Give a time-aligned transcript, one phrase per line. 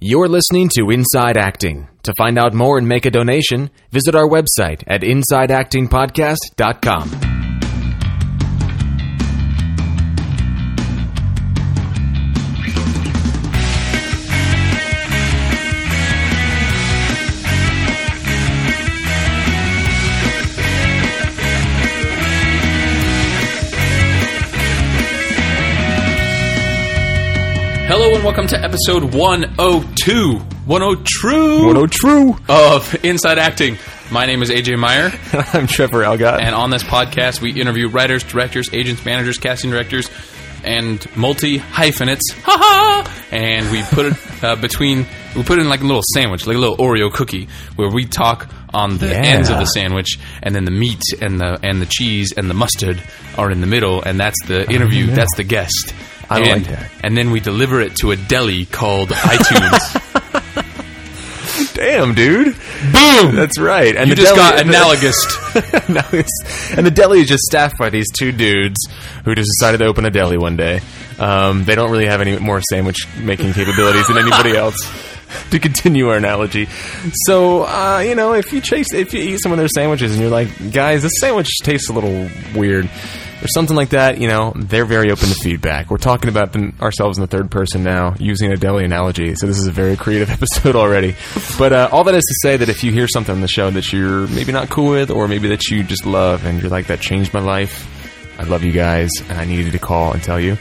[0.00, 1.88] You're listening to Inside Acting.
[2.04, 7.27] To find out more and make a donation, visit our website at InsideActingPodcast.com.
[28.18, 30.38] and welcome to episode 102.
[30.38, 31.66] 10 true.
[31.66, 32.36] What oh true!
[32.48, 33.78] Of Inside Acting.
[34.10, 35.10] My name is AJ Meyer,
[35.52, 36.40] I'm Trevor Algatt.
[36.40, 40.10] and on this podcast we interview writers, directors, agents, managers, casting directors,
[40.64, 42.30] and multi hyphenates.
[42.42, 43.26] Ha ha!
[43.30, 45.06] And we put it uh, between.
[45.36, 48.06] We put it in like a little sandwich, like a little Oreo cookie, where we
[48.06, 49.12] talk on the Yeah.
[49.22, 52.54] ends of the sandwich, and then the meat and the and the cheese and the
[52.54, 53.02] mustard
[53.36, 55.06] are in the middle, and that's the interview.
[55.06, 55.14] yeah.
[55.14, 55.94] That's the guest.
[56.30, 56.90] I like and, that.
[57.02, 60.14] And then we deliver it to a deli called iTunes.
[61.74, 62.54] Damn, dude.
[62.92, 63.34] Boom!
[63.34, 63.96] That's right.
[63.96, 65.16] And you the just deli- got analogous.
[65.88, 66.76] Analogous.
[66.76, 68.76] and the deli is just staffed by these two dudes
[69.24, 70.80] who just decided to open a deli one day.
[71.18, 74.76] Um, they don't really have any more sandwich making capabilities than anybody else.
[75.50, 76.68] To continue our analogy,
[77.26, 80.22] so uh, you know, if you chase, if you eat some of their sandwiches and
[80.22, 82.88] you're like, guys, this sandwich tastes a little weird,
[83.42, 85.90] or something like that, you know, they're very open to feedback.
[85.90, 89.34] We're talking about them, ourselves in the third person now, using a deli analogy.
[89.36, 91.14] So this is a very creative episode already.
[91.58, 93.70] But uh, all that is to say that if you hear something on the show
[93.70, 96.88] that you're maybe not cool with, or maybe that you just love, and you're like,
[96.88, 97.86] that changed my life,
[98.38, 100.56] I love you guys, and I needed to call and tell you.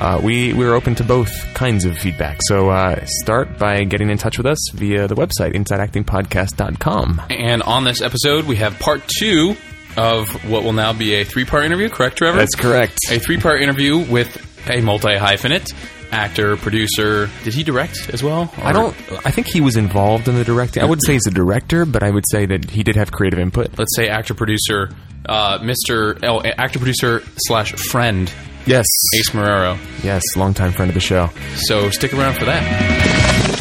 [0.00, 2.38] Uh, we we're open to both kinds of feedback.
[2.48, 7.22] So uh, start by getting in touch with us via the website insideactingpodcast.com.
[7.30, 9.54] and on this episode, we have part two
[9.96, 12.38] of what will now be a three part interview, correct, Trevor?
[12.38, 12.98] That's correct.
[13.10, 14.36] A three part interview with
[14.68, 15.72] a multi hyphenate
[16.12, 17.30] actor, producer.
[17.42, 18.52] Did he direct as well?
[18.58, 18.94] I don't.
[19.26, 20.82] I think he was involved in the directing.
[20.82, 23.38] I wouldn't say he's a director, but I would say that he did have creative
[23.38, 23.78] input.
[23.78, 24.90] Let's say actor, producer,
[25.26, 26.18] uh, Mr.
[26.22, 28.30] Oh, actor, producer slash friend,
[28.66, 29.76] Yes, Ace Marrero.
[30.04, 31.30] yes, longtime friend of the show.
[31.56, 33.58] So stick around for that.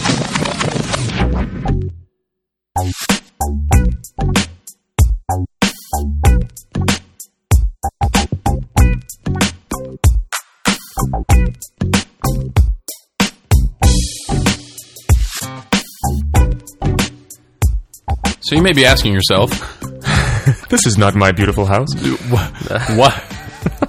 [18.51, 19.49] So you may be asking yourself,
[20.69, 21.87] This is not my beautiful house.
[22.29, 23.23] why,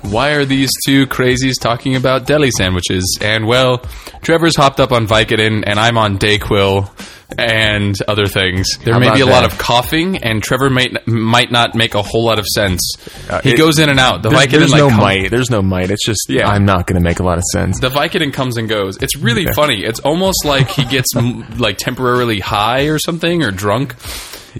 [0.03, 3.19] why are these two crazies talking about deli sandwiches?
[3.21, 3.78] And well,
[4.21, 6.89] Trevor's hopped up on Vicodin, and I'm on Dayquil
[7.37, 8.78] and other things.
[8.84, 11.97] There How may be a about lot of coughing, and Trevor might might not make
[11.97, 12.95] a whole lot of sense.
[13.28, 14.22] Uh, he it- goes in and out.
[14.22, 15.31] The There's, Vicodin there's like no might.
[15.33, 15.91] There's no might.
[15.91, 16.47] It's just Yeah.
[16.47, 17.81] I'm not going to make a lot of sense.
[17.81, 18.97] The Vicodin comes and goes.
[19.03, 19.83] It's really funny.
[19.83, 23.97] It's almost like he gets m- like temporarily high or something or drunk,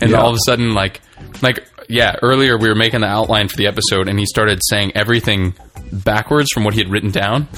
[0.01, 0.19] and Yeah.
[0.19, 1.01] all of a sudden, like,
[1.43, 2.15] like yeah.
[2.23, 5.55] Earlier we were making the outline for the episode, and he started saying everything
[5.93, 7.49] backwards from what he had written down.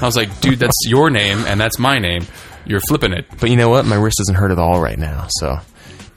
[0.00, 2.26] I was like, dude, that's your name and that's my name.
[2.66, 3.26] You're flipping it.
[3.40, 3.84] But you know what?
[3.84, 5.26] My wrist doesn't hurt at all right now.
[5.38, 5.58] So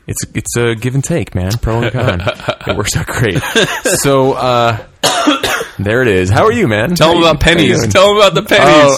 [0.07, 1.51] it's it's a give and take, man.
[1.61, 2.21] Pro and con.
[2.67, 3.41] it works out great.
[3.99, 4.77] So uh,
[5.79, 6.29] there it is.
[6.29, 6.95] How are you, man?
[6.95, 7.85] Tell him about pennies.
[7.89, 8.97] Tell him about the pennies.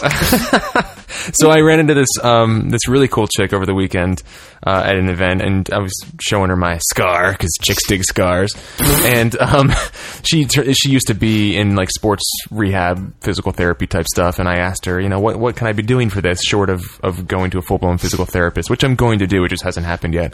[0.53, 0.95] Oh.
[1.33, 4.23] so I ran into this um, this really cool chick over the weekend
[4.65, 8.53] uh, at an event, and I was showing her my scar because chicks dig scars.
[8.79, 9.71] and um,
[10.23, 14.39] she she used to be in like sports rehab, physical therapy type stuff.
[14.39, 16.69] And I asked her, you know, what what can I be doing for this, short
[16.69, 19.43] of of going to a full blown physical therapist, which I'm going to do.
[19.43, 20.33] It just hasn't happened yet.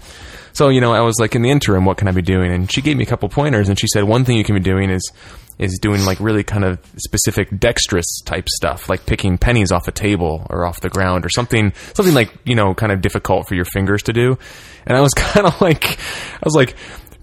[0.53, 2.51] So you know, I was like, in the interim, what can I be doing?
[2.51, 4.61] And she gave me a couple pointers, and she said one thing you can be
[4.61, 5.11] doing is
[5.57, 9.91] is doing like really kind of specific dexterous type stuff, like picking pennies off a
[9.91, 13.55] table or off the ground or something, something like you know, kind of difficult for
[13.55, 14.37] your fingers to do.
[14.85, 16.75] And I was kind of like, I was like.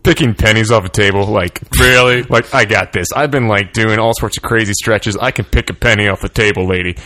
[0.04, 3.12] Picking pennies off a table, like really, like I got this.
[3.14, 5.16] I've been like doing all sorts of crazy stretches.
[5.16, 6.96] I can pick a penny off the table, lady.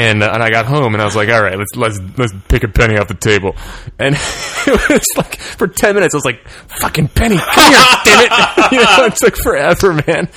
[0.00, 2.32] And uh, and I got home and I was like, all right, let's let's let's
[2.48, 3.54] pick a penny off the table.
[3.98, 4.14] And
[4.66, 6.46] it was like for ten minutes, I was like,
[6.80, 8.30] fucking penny, come here, damn it!
[8.72, 10.28] You know, it took forever, man.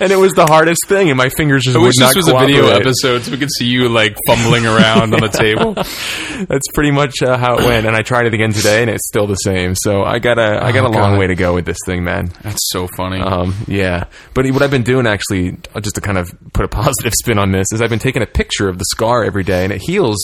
[0.00, 2.24] And it was the hardest thing, and my fingers just I would wish not this
[2.24, 5.74] was a video episode so we could see you like fumbling around on the table.
[5.74, 7.86] That's pretty much uh, how it went.
[7.86, 9.74] And I tried it again today, and it's still the same.
[9.74, 11.18] So I got a I got Oh, a long God.
[11.18, 12.32] way to go with this thing, man.
[12.42, 13.20] That's so funny.
[13.20, 16.68] Um, yeah, but what I've been doing actually, uh, just to kind of put a
[16.68, 19.64] positive spin on this, is I've been taking a picture of the scar every day,
[19.64, 20.18] and it heals.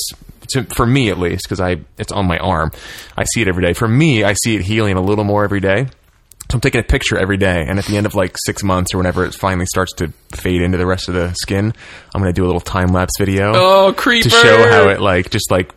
[0.53, 2.71] To, for me, at least, because I it's on my arm,
[3.19, 3.75] I see it every day.
[3.75, 5.89] For me, I see it healing a little more every day.
[6.51, 8.95] So I'm taking a picture every day, and at the end of like six months
[8.95, 11.75] or whenever it finally starts to fade into the rest of the skin,
[12.15, 14.31] I'm going to do a little time lapse video oh, creeper!
[14.31, 15.75] to show how it like just like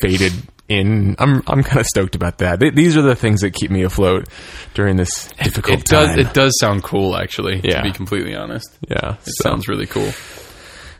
[0.00, 0.32] faded
[0.70, 1.14] in.
[1.18, 2.60] I'm I'm kind of stoked about that.
[2.60, 4.26] Th- These are the things that keep me afloat
[4.72, 6.08] during this difficult It does.
[6.08, 6.18] time.
[6.18, 7.60] It does sound cool, actually.
[7.62, 7.82] Yeah.
[7.82, 10.10] To be completely honest, yeah, it so- sounds really cool.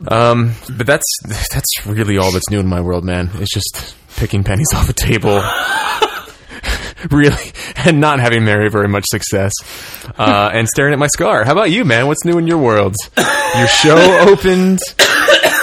[0.07, 1.05] Um, but that's
[1.51, 3.29] that's really all that's new in my world, man.
[3.35, 5.41] It's just picking pennies off a table,
[7.11, 9.51] really, and not having very very much success,
[10.17, 11.43] uh, and staring at my scar.
[11.43, 12.07] How about you, man?
[12.07, 12.95] What's new in your world?
[13.57, 14.79] Your show opened.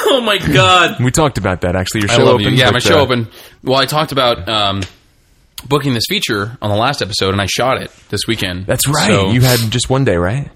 [0.09, 1.03] Oh my god!
[1.03, 2.03] We talked about that actually.
[2.03, 2.53] Your I show love opened.
[2.53, 2.62] you.
[2.62, 3.29] Yeah, my show uh, opened.
[3.65, 4.83] Well, I talked about um,
[5.69, 8.67] booking this feature on the last episode, and I shot it this weekend.
[8.67, 9.09] That's right.
[9.09, 10.49] So- you had just one day, right?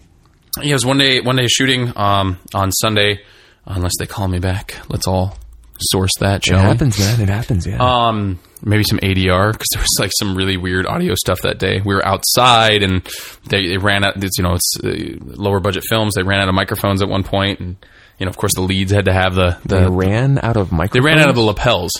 [0.62, 3.21] Yeah, it was one day one day shooting um, on Sunday.
[3.67, 5.37] Unless they call me back, let's all
[5.79, 6.37] source that.
[6.37, 6.65] It Shall we?
[6.65, 7.21] happens, man.
[7.21, 7.67] It happens.
[7.67, 7.79] Yeah.
[7.81, 11.81] Um, maybe some ADR because there was like some really weird audio stuff that day.
[11.85, 13.03] We were outside and
[13.49, 14.23] they, they ran out.
[14.23, 16.15] It's, you know, it's uh, lower budget films.
[16.15, 17.77] They ran out of microphones at one point, and
[18.19, 20.93] you know, of course, the leads had to have the they ran out of microphones.
[20.93, 21.93] They ran out of the lapels.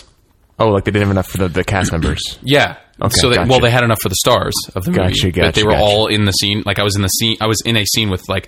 [0.59, 2.21] Oh, like they didn't have enough for the, the cast members.
[2.43, 2.77] Yeah.
[3.01, 3.49] Okay, so they, gotcha.
[3.49, 5.01] well, they had enough for the stars of the movie.
[5.01, 5.83] Gotcha, but gotcha, they were gotcha.
[5.83, 6.61] all in the scene.
[6.67, 7.35] Like I was in the scene.
[7.41, 8.47] I was in a scene with like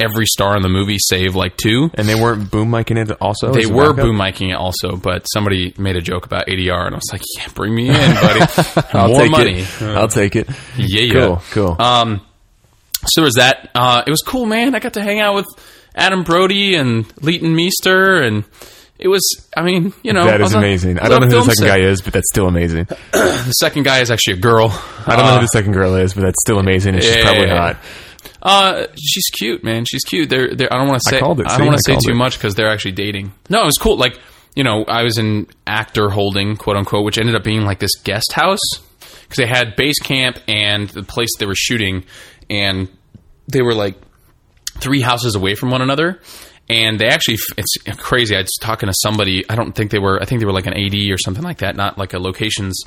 [0.00, 1.90] every star in the movie save like two.
[1.94, 3.52] And they weren't boom micing it also.
[3.52, 4.04] They were backup?
[4.04, 7.22] boom micing it also, but somebody made a joke about ADR, and I was like,
[7.38, 8.40] "Yeah, bring me in, buddy.
[8.92, 9.82] I'll More take money." It.
[9.82, 10.48] I'll take it.
[10.76, 11.82] Yeah, Cool, cool.
[11.82, 12.20] Um,
[13.06, 13.70] so there was that.
[13.74, 14.74] Uh, it was cool, man.
[14.74, 15.46] I got to hang out with
[15.94, 18.44] Adam Brody and Leighton Meester, and
[18.98, 19.22] it was.
[19.56, 20.98] I mean, you know, that is I is on- amazing.
[20.98, 21.66] I don't know who the second set.
[21.66, 22.86] guy is, but that's still amazing.
[23.44, 24.68] The second guy is actually a girl.
[25.06, 27.22] I don't know who the second girl is, but that's still amazing, and she's yeah,
[27.24, 27.76] probably yeah, hot.
[28.44, 29.84] Uh, she's cute, man.
[29.86, 30.28] She's cute.
[30.28, 31.20] They're, they're I don't want to I say.
[31.20, 32.16] called it, I don't want to say too it.
[32.16, 33.32] much because they're actually dating.
[33.48, 33.96] No, it was cool.
[33.96, 34.18] Like
[34.54, 37.96] you know, I was in actor holding, quote unquote, which ended up being like this
[38.02, 38.60] guest house
[39.22, 42.04] because they had base camp and the place they were shooting,
[42.50, 42.88] and
[43.48, 43.96] they were like
[44.78, 46.20] three houses away from one another.
[46.68, 48.34] And they actually, it's crazy.
[48.34, 49.44] I was talking to somebody.
[49.50, 50.20] I don't think they were.
[50.20, 52.80] I think they were like an AD or something like that, not like a locations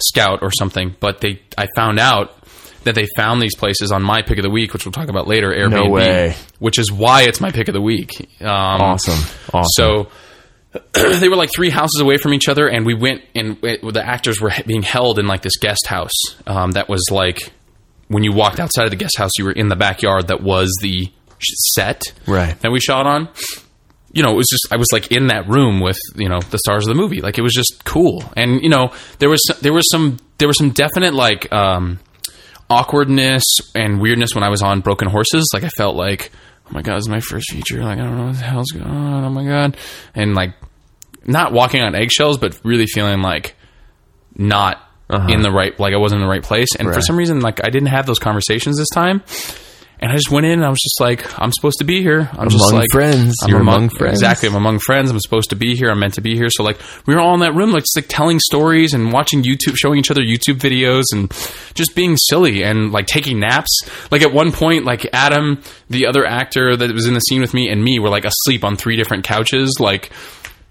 [0.00, 0.96] scout or something.
[0.98, 2.34] But they, I found out
[2.84, 5.26] that they found these places on my pick of the week, which we'll talk about
[5.26, 5.50] later.
[5.50, 6.34] Airbnb, way.
[6.58, 8.10] which is why it's my pick of the week.
[8.40, 9.18] Um, Awesome,
[9.52, 9.68] awesome.
[9.72, 10.08] So
[11.18, 14.02] they were like three houses away from each other, and we went and it, the
[14.04, 16.12] actors were being held in like this guest house
[16.46, 17.52] um, that was like
[18.08, 20.70] when you walked outside of the guest house, you were in the backyard that was
[20.82, 21.10] the
[21.74, 22.58] set Right.
[22.60, 23.28] that we shot on.
[24.14, 26.58] You know, it was just I was like in that room with you know the
[26.58, 27.20] stars of the movie.
[27.22, 30.58] Like it was just cool, and you know there was there was some there was
[30.58, 31.98] some definite like um,
[32.70, 33.44] awkwardness
[33.74, 35.48] and weirdness when I was on Broken Horses.
[35.52, 36.30] Like I felt like,
[36.66, 37.82] oh my god, this is my first feature.
[37.82, 39.24] Like I don't know what the hell's going on.
[39.24, 39.76] Oh my god,
[40.14, 40.54] and like
[41.24, 43.54] not walking on eggshells, but really feeling like
[44.36, 44.82] not
[45.28, 46.74] in the right like I wasn't in the right place.
[46.78, 47.00] And for Uh-huh.
[47.02, 49.22] Some reason, like I didn't have those conversations this time.
[50.02, 52.28] And I just went in and I was just like, I'm supposed to be here.
[52.32, 53.36] I'm just like friends.
[53.44, 54.14] I'm You're among friends.
[54.18, 54.48] Exactly.
[54.48, 55.12] I'm among friends.
[55.12, 55.90] I'm supposed to be here.
[55.90, 56.48] I'm meant to be here.
[56.50, 59.44] So like we were all in that room, like just like telling stories and watching
[59.44, 61.30] YouTube, showing each other YouTube videos and
[61.74, 63.70] just being silly and like taking naps.
[64.10, 67.54] Like at one point, like Adam, the other actor that was in the scene with
[67.54, 69.76] me and me were like asleep on three different couches.
[69.78, 70.10] Like,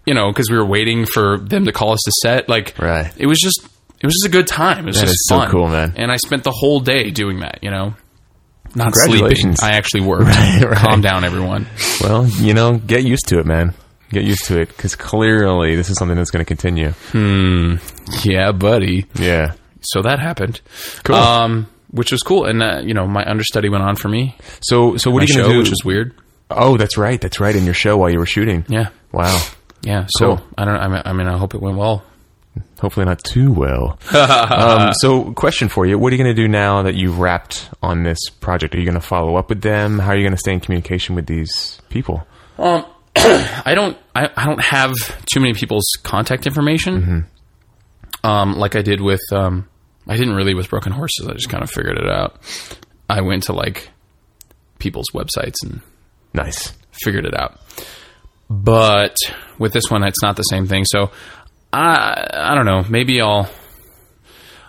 [0.05, 2.49] you know, cause we were waiting for them to call us to set.
[2.49, 3.13] Like, Right.
[3.15, 3.63] it was just,
[4.01, 4.79] it was just a good time.
[4.79, 5.51] It was That just is so fun.
[5.51, 5.93] cool, man.
[5.95, 7.95] And I spent the whole day doing that, you know,
[8.75, 9.59] not Congratulations.
[9.59, 9.73] sleeping.
[9.73, 10.25] I actually worked.
[10.31, 10.77] Right, right.
[10.77, 11.67] Calm down, everyone.
[12.01, 13.73] Well, you know, get used to it, man.
[14.09, 16.91] Get used to it because clearly this is something that's going to continue.
[17.11, 17.75] Hmm.
[18.23, 19.05] Yeah, buddy.
[19.15, 19.53] Yeah.
[19.81, 20.61] So that happened.
[21.03, 21.15] Cool.
[21.15, 24.35] Um, which was cool, and uh, you know, my understudy went on for me.
[24.61, 25.59] So, so what are you going to do?
[25.59, 26.13] which was weird.
[26.49, 27.19] oh, that's right.
[27.19, 27.55] That's right.
[27.55, 28.65] In your show while you were shooting.
[28.69, 29.39] Yeah, Wow.
[29.81, 30.05] yeah.
[30.09, 30.47] So Cool.
[30.57, 30.77] I don't.
[30.77, 32.03] I mean, I hope it went well.
[32.79, 33.97] Hopefully not too well.
[34.13, 37.69] um, so, question for you: What are you going to do now that you've wrapped
[37.81, 38.75] on this project?
[38.75, 39.99] Are you going to follow up with them?
[39.99, 42.25] How are you going to stay in communication with these people?
[42.57, 43.97] Um, I don't.
[44.15, 44.93] I, I don't have
[45.31, 47.01] too many people's contact information.
[47.01, 48.27] Mm-hmm.
[48.27, 49.21] Um, like I did with.
[49.31, 49.67] Um,
[50.07, 51.27] I didn't really with Broken Horses.
[51.27, 52.37] I just kind of figured it out.
[53.09, 53.89] I went to like
[54.79, 55.81] people's websites and
[56.33, 56.73] Nice.
[56.91, 57.59] figured it out.
[58.49, 59.15] But
[59.59, 60.83] with this one, it's not the same thing.
[60.85, 61.11] So
[61.73, 62.83] I I don't know.
[62.89, 63.49] Maybe I'll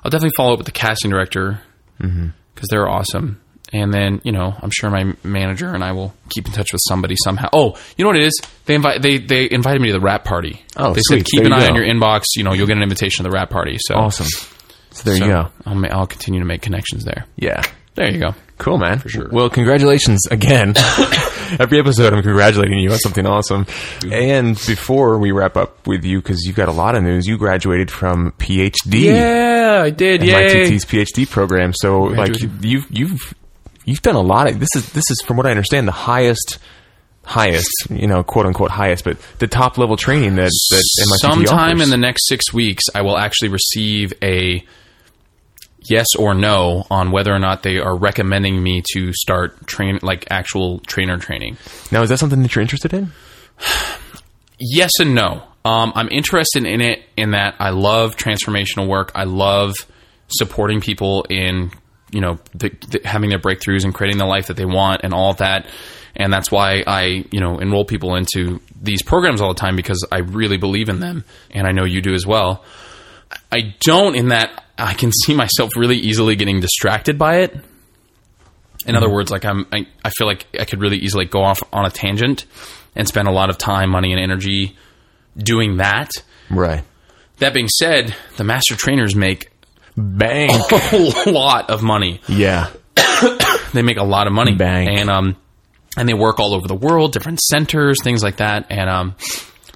[0.05, 1.61] I'll definitely follow up with the casting director
[2.01, 2.29] mm-hmm.
[2.55, 3.41] because they're awesome.
[3.73, 6.83] And then you know I'm sure my manager and I will keep in touch with
[6.87, 7.49] somebody somehow.
[7.53, 8.41] Oh, you know what it is?
[8.67, 10.63] They invite they they invited me to the wrap party.
[10.77, 11.19] Oh, they sweet.
[11.19, 12.25] said keep There an eye on your inbox.
[12.37, 13.79] You know you'll get an invitation to the wrap party.
[13.81, 14.27] So Awesome.
[14.91, 15.49] So there so you go.
[15.65, 17.25] I'll ma- I'll continue to make connections there.
[17.37, 17.63] Yeah.
[17.95, 18.35] There you go.
[18.59, 18.99] Cool, man.
[18.99, 19.29] For sure.
[19.31, 20.75] Well, congratulations again.
[21.59, 23.67] Every episode, I'm congratulating you on something awesome.
[24.11, 27.39] And before we wrap up with you, because you got a lot of news, you
[27.39, 29.05] graduated from PhD.
[29.05, 30.23] Yeah, I did.
[30.23, 30.33] Yay.
[30.33, 31.73] MITT's PhD program.
[31.75, 33.35] So, like, you've you've
[33.85, 34.49] you've done a lot.
[34.49, 36.59] Of, this is this is from what I understand the highest
[37.25, 41.77] highest, you know, quote unquote highest, but the top level training that that MICT Sometime
[41.77, 41.83] offers.
[41.83, 44.65] in the next six weeks, I will actually receive a
[45.89, 50.27] yes or no on whether or not they are recommending me to start train like
[50.31, 51.57] actual trainer training.
[51.91, 53.13] now, is that something that you're interested in?
[54.65, 55.43] Yes and no.
[55.65, 59.11] Um, I'm interested in it in that I love transformational work.
[59.13, 59.75] I love
[60.29, 61.73] supporting people in
[62.13, 65.13] you know the, the, having their breakthroughs and creating the life that they want and
[65.13, 65.67] all of that.
[66.15, 70.07] And that's why I you know enroll people into these programs all the time because
[70.13, 72.65] I really believe in them, and I know you do as well.
[73.51, 77.57] I don't in that I can see myself really easily getting distracted by it.
[78.85, 81.63] In other words, like I'm, I, I feel like I could really easily go off
[81.73, 82.47] on a tangent
[82.97, 84.77] and spend a lot of time, money, and energy
[85.37, 86.11] doing that.
[86.51, 86.83] Right.
[87.39, 89.51] That being said, the master trainers make
[89.97, 90.51] Bang.
[90.93, 92.21] a lot of money.
[92.29, 92.71] yeah.
[93.73, 94.91] They make a lot of money, Bank.
[94.91, 95.35] and um,
[95.97, 98.67] and they work all over the world, different centers, things like that.
[98.69, 99.15] And um,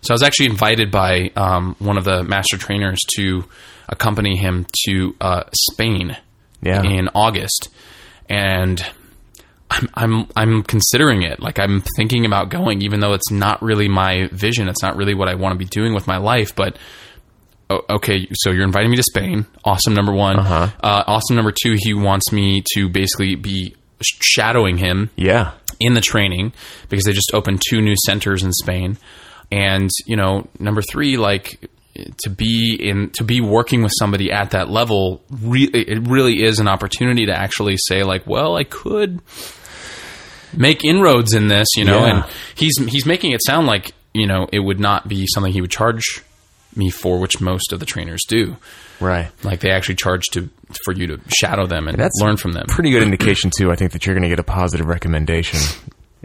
[0.02, 3.44] so I was actually invited by um, one of the master trainers to
[3.88, 6.16] accompany him to uh, Spain
[6.62, 6.82] Yeah.
[6.82, 7.68] in August,
[8.28, 8.84] and
[9.70, 11.40] I'm, I'm I'm considering it.
[11.40, 14.68] Like I'm thinking about going, even though it's not really my vision.
[14.68, 16.54] It's not really what I want to be doing with my life.
[16.54, 16.76] But
[17.70, 19.46] okay, so you're inviting me to Spain.
[19.64, 20.38] Awesome, number one.
[20.38, 20.68] Uh-huh.
[20.82, 21.74] Uh, awesome, number two.
[21.78, 25.52] He wants me to basically be shadowing him Yeah.
[25.80, 26.52] in the training
[26.88, 28.98] because they just opened two new centers in Spain.
[29.50, 31.68] And, you know, number three, like
[32.24, 36.58] to be in, to be working with somebody at that level, re- it really is
[36.58, 39.20] an opportunity to actually say like, well, I could
[40.56, 42.24] make inroads in this, you know, Yeah.
[42.24, 45.60] and he's, he's making it sound like, you know, it would not be something he
[45.60, 46.04] would charge
[46.74, 48.56] me for, which most of the trainers do.
[49.00, 49.30] Right.
[49.44, 50.48] Like they actually charge to,
[50.84, 52.66] for you to shadow them and That's learn from them.
[52.68, 53.70] Pretty good indication too.
[53.70, 55.58] I think that you're going to get a positive recommendation.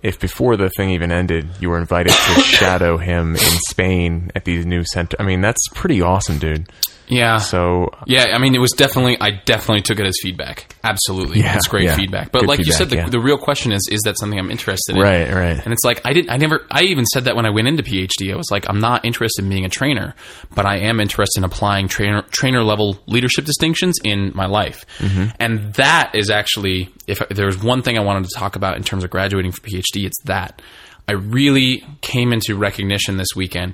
[0.02, 4.46] If before the thing even ended, you were invited to shadow him in Spain at
[4.46, 6.70] these new center, I mean, that's pretty awesome, dude.
[7.12, 7.38] Yeah.
[7.38, 9.18] So Yeah, I mean, it was definitely.
[9.20, 10.74] I definitely took it as feedback.
[10.84, 11.96] Absolutely, Yeah, it's great yeah.
[11.96, 12.32] feedback.
[12.32, 13.10] But Good like you said, the, yeah.
[13.10, 15.02] the real question is: is that something I'm interested in?
[15.02, 15.64] Right, right.
[15.64, 16.32] And it's like I didn't.
[16.32, 16.66] I never.
[16.72, 18.34] I even said that when I went into PhD.
[18.34, 20.16] I was like, I'm not interested in being a trainer,
[20.56, 24.86] but I am interested in applying trainer trainer level leadership distinctions in my life.
[25.00, 25.36] Mm-hmm.
[25.40, 28.78] And that is actually, if, if there was one thing I wanted to talk about
[28.78, 30.62] in terms of graduating for PhD, it's that.
[31.08, 33.74] I really came into recognition this weekend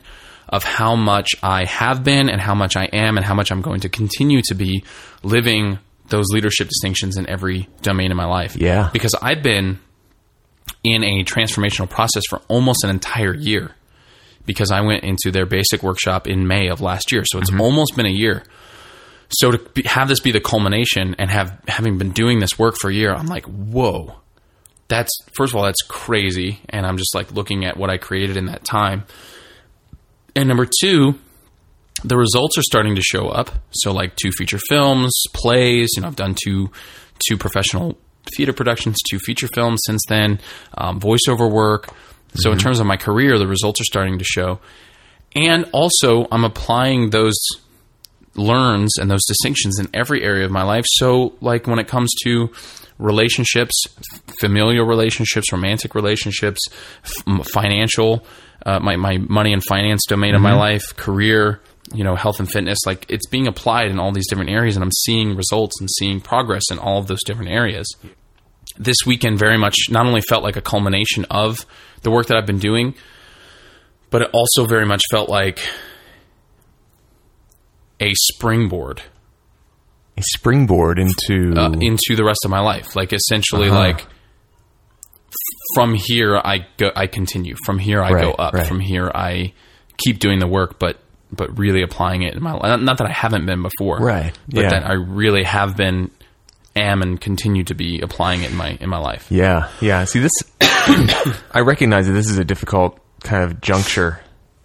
[0.50, 3.62] of how much I have been and how much I am and how much I'm
[3.62, 4.84] going to continue to be
[5.24, 8.56] living those leadership distinctions in every domain of my life.
[8.56, 8.90] Yeah.
[8.94, 9.80] Because I've been
[10.84, 13.76] in a transformational process for almost an entire year
[14.46, 17.24] because I went into their basic workshop in May of last year.
[17.26, 17.62] So it's mm-hmm.
[17.62, 18.44] almost been a year.
[19.30, 22.76] So to be, have this be the culmination and have having been doing this work
[22.80, 24.16] for a year, I'm like, whoa.
[24.88, 26.62] That's first of all, that's crazy.
[26.70, 29.04] And I'm just like looking at what I created in that time.
[30.38, 31.16] And number two,
[32.04, 33.50] the results are starting to show up.
[33.72, 36.70] So like two feature films, plays, you know, I've done two
[37.28, 37.98] two professional
[38.36, 40.40] theater productions, two feature films since then,
[40.78, 41.90] um, voiceover work.
[42.36, 44.60] So in terms of my career, the results are starting to show.
[45.36, 47.36] And also I'm applying those
[48.36, 50.86] learns and those distinctions in every area of my life.
[50.88, 52.52] So like when it comes to
[53.00, 53.74] relationships,
[54.40, 56.60] familial relationships, romantic relationships,
[57.04, 58.24] f- financial,
[58.68, 61.60] uh, my, my money and finance domain of my life, career,
[61.94, 64.84] you know, health and fitness, like it's being applied in all these different areas and
[64.84, 67.88] I'm seeing results and seeing progress in all of those different areas.
[68.78, 71.66] This weekend very much not only felt like a culmination of
[72.04, 72.94] the work that I've been doing,
[74.12, 75.60] but it also very much felt like
[78.00, 79.02] a springboard
[80.18, 82.96] a springboard into uh, into the rest of my life.
[82.96, 83.78] Like essentially, Uh-huh.
[83.80, 84.06] like
[85.76, 87.56] from here I go, I continue.
[87.66, 88.54] From here I go up.
[88.54, 88.68] right.
[88.68, 89.54] From here I
[89.98, 90.98] keep doing the work, but
[91.32, 92.80] but really applying it in my life.
[92.80, 94.70] Not that I haven't been before, Right, But yeah.
[94.70, 96.10] that I really have been,
[96.76, 99.28] am, and continue to be applying it in my in my life.
[99.30, 100.06] Yeah, yeah.
[100.06, 100.32] See, this
[100.62, 104.22] I recognize that this is a difficult kind of juncture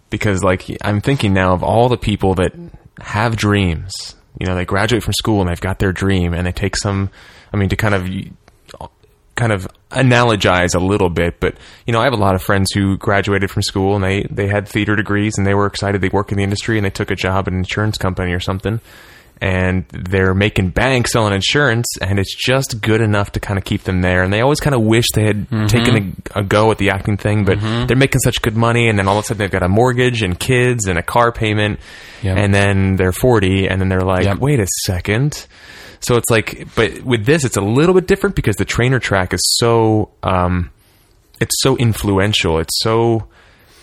[0.09, 2.53] because, like, I'm thinking now of all the people that
[3.01, 4.15] have dreams.
[4.39, 7.09] You know, they graduate from school and they've got their dream, and they take some.
[7.51, 8.07] I mean, to kind of
[9.35, 11.55] kind of analogize a little bit, but
[11.87, 14.47] you know, I have a lot of friends who graduated from school and they they
[14.47, 17.11] had theater degrees and they were excited they work in the industry and they took
[17.11, 18.79] a job at an insurance company or something.
[19.41, 23.83] And they're making bank selling insurance and it's just good enough to kind of keep
[23.83, 24.23] them there.
[24.23, 25.65] And they always kind of wish they had mm-hmm.
[25.65, 27.87] taken a, a go at the acting thing but mm-hmm.
[27.87, 30.21] they're making such good money and then all of a sudden they've got a mortgage
[30.21, 31.79] and kids and a car payment
[32.21, 32.37] Yep.
[32.37, 34.37] and then they're 40 and then they're like Yep.
[34.37, 35.45] wait a second
[36.03, 39.33] so it's like but with this it's a little bit different because the trainer track
[39.33, 40.69] is so um
[41.43, 42.59] it's so influential.
[42.59, 43.27] It's so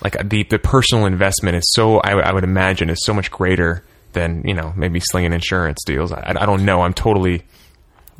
[0.02, 3.84] like the the personal investment is so I, I would imagine is so much greater
[4.12, 6.10] than you know maybe slinging insurance deals.
[6.12, 6.82] I, I don't know.
[6.82, 7.44] I'm totally.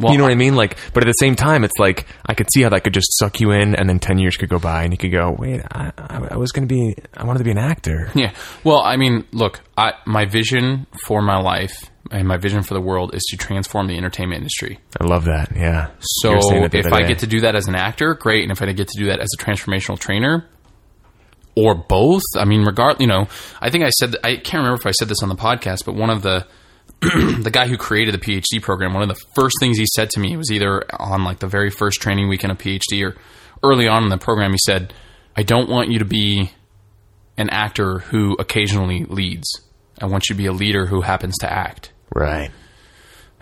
[0.00, 0.57] Well, you know what I mean?
[0.57, 3.19] Like, but at the same time, it's like I could see how that could just
[3.19, 5.61] suck you in, and then ten years could go by, and you could go, "Wait,
[5.71, 8.33] I, I, I was going to be, I wanted to be an actor." Yeah.
[8.64, 12.80] Well, I mean, look, I, my vision for my life and my vision for the
[12.80, 14.78] world is to transform the entertainment industry.
[15.00, 15.52] I love that.
[15.54, 15.90] Yeah.
[16.00, 18.14] So You were saying it the if I get to do that as an actor,
[18.14, 18.42] great.
[18.42, 20.47] And if I get to do that as a transformational trainer,
[21.57, 23.28] or both, I mean, regard, you know,
[23.61, 25.95] I think I said I can't remember if I said this on the podcast, but
[25.95, 26.47] one of the
[27.01, 30.21] the guy who created the PhD program, one of the first things he said to
[30.21, 33.17] me was either on like the very first training weekend of PhD or
[33.63, 34.53] early on in the program.
[34.53, 34.93] He said,
[35.37, 36.53] "I don't want you to be
[37.39, 39.49] an actor who occasionally leads.
[40.01, 42.51] I want you to be a leader who happens to act." right,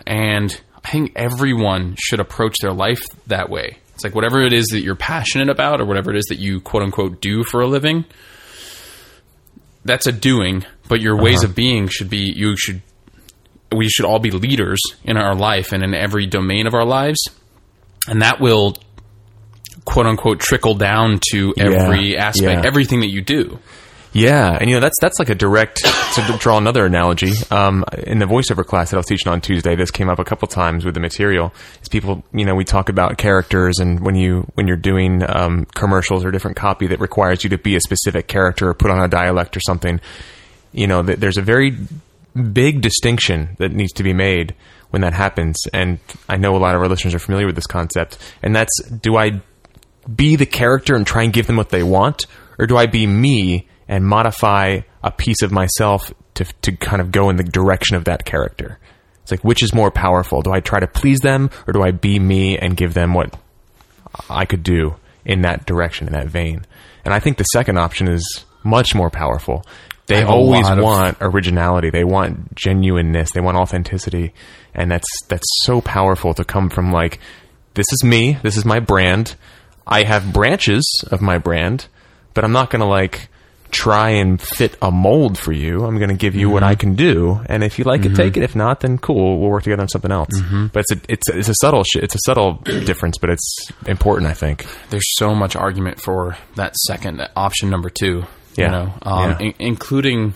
[0.05, 3.79] And I think everyone should approach their life that way.
[3.95, 6.61] It's like whatever it is that you're passionate about or whatever it is that you
[6.61, 8.05] quote unquote do for a living,
[9.83, 11.49] that's a doing, but your ways uh-huh.
[11.49, 12.81] of being should be you should
[13.75, 17.19] we should all be leaders in our life and in every domain of our lives.
[18.07, 18.77] And that will
[19.85, 22.67] quote unquote trickle down to every Yeah, aspect, yeah.
[22.67, 23.59] everything that you do.
[24.11, 27.31] Yeah, and you know that's that's like a direct to draw another analogy.
[27.51, 30.23] Um, in the voiceover class that I was teaching on Tuesday, this came up a
[30.23, 31.53] couple times with the material.
[31.83, 35.65] Is people, you know, we talk about characters, and when you when you're doing um,
[35.75, 38.99] commercials or different copy that requires you to be a specific character or put on
[38.99, 40.01] a dialect or something,
[40.71, 41.77] you know, th- there's a very
[42.35, 44.55] big distinction that needs to be made
[44.89, 45.57] when that happens.
[45.73, 48.83] And I know a lot of our listeners are familiar with this concept, and that's
[48.83, 49.41] do I
[50.13, 52.25] be the character and try and give them what they want,
[52.57, 57.11] or do I be me and modify a piece of myself to to kind of
[57.11, 58.79] go in the direction of that character?
[59.21, 60.41] It's like which is more powerful?
[60.41, 63.37] Do I try to please them, or do I be me and give them what
[64.29, 64.95] I could do
[65.25, 66.65] in that direction, in that vein?
[67.05, 69.63] And I think the second option is much more powerful.
[70.09, 71.89] They always of- want originality.
[71.89, 73.31] They want genuineness.
[73.31, 74.33] They want authenticity,
[74.73, 77.19] and that's that's so powerful to come from like
[77.75, 78.37] this is me.
[78.43, 79.35] This is my brand.
[79.87, 81.87] I have branches of my brand,
[82.33, 83.29] but I'm not going to like
[83.71, 85.85] try and fit a mold for you.
[85.85, 86.71] I'm going to give you what Mm-hmm.
[86.71, 88.41] I can do, and if you like it, take it.
[88.43, 89.39] If not, then cool.
[89.39, 90.29] We'll work together on something else.
[90.33, 90.67] Mm-hmm.
[90.73, 92.53] But it's a, it's a, it's a subtle sh- it's a subtle
[92.85, 94.27] difference, but it's important.
[94.29, 94.65] I think.
[94.89, 98.25] there's so much argument for that second option number two.
[98.59, 98.65] Yeah.
[98.65, 99.39] You know, um, Yeah.
[99.39, 100.33] in- including,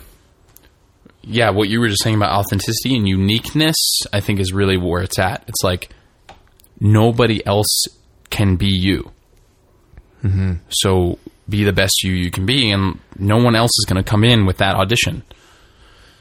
[1.23, 3.75] yeah, what you were just saying about authenticity and uniqueness.
[4.11, 5.43] I think is really where it's at.
[5.47, 5.89] It's like
[6.79, 7.85] nobody else
[8.29, 9.11] can be you.
[10.23, 10.53] Mm-hmm.
[10.69, 14.09] So be the best you you can be, and no one else is going to
[14.09, 15.23] come in with that audition.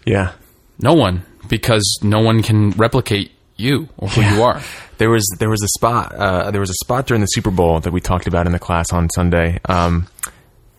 [0.04, 0.32] Yeah.
[0.80, 4.60] No one, because no one can replicate you or who you are.
[4.98, 7.80] There was there was a spot uh, there was a spot during the Super Bowl
[7.80, 9.58] that we talked about in the class on Sunday.
[9.68, 10.06] Um,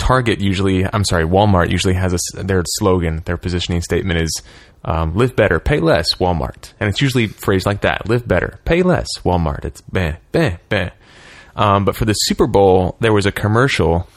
[0.03, 4.41] Target usually, I'm sorry, Walmart usually has a, their slogan, their positioning statement is
[4.83, 8.83] um, "Live better, pay less." Walmart, and it's usually phrased like that: "Live better, pay
[8.83, 9.63] less." Walmart.
[9.63, 10.91] It's beh beh beh.
[11.55, 14.09] Um, but for the Super Bowl, there was a commercial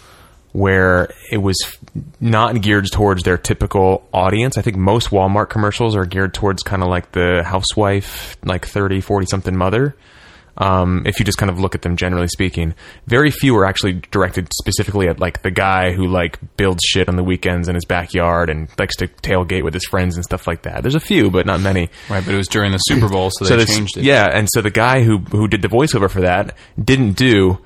[0.50, 1.56] where it was
[2.18, 4.58] not geared towards their typical audience.
[4.58, 9.00] I think most Walmart commercials are geared towards kind of like the housewife, like 30,
[9.02, 9.94] 40 something mother.
[10.58, 12.74] Um, if you just kind of look at them generally speaking,
[13.06, 17.16] very few are actually directed specifically at like the guy who like builds shit on
[17.16, 20.62] the weekends in his backyard and likes to tailgate with his friends and stuff like
[20.62, 20.82] that.
[20.82, 21.90] There's a few, but not many.
[22.08, 24.04] Right, but it was during the Super Bowl, so they this- changed it.
[24.04, 27.58] Yeah, and so the guy who who did the voiceover for that didn't do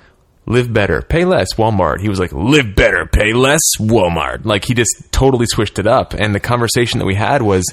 [0.46, 2.00] live better, pay less, Walmart.
[2.00, 4.44] He was like live better, pay less, Walmart.
[4.44, 6.12] Like he just totally switched it up.
[6.12, 7.64] And the conversation that we had was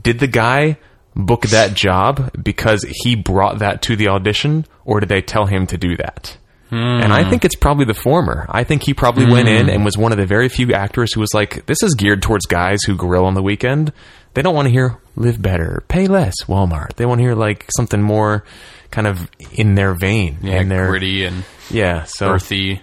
[0.00, 0.78] did the guy
[1.14, 5.66] book that job because he brought that to the audition or did they tell him
[5.68, 6.36] to do that?
[6.72, 7.30] And I hmm.
[7.30, 8.46] think it's probably the former.
[8.48, 9.70] I think he probably went in hmm.
[9.70, 12.46] and was one of the very few actors who was like, this is geared towards
[12.46, 13.92] guys who grill on the weekend.
[14.34, 16.94] They don't want to hear live better, pay less, Walmart.
[16.94, 18.44] They want to hear like something more
[18.92, 20.38] kind of in their vein.
[20.42, 22.80] Yeah, in their, gritty and Yeah, so earthy.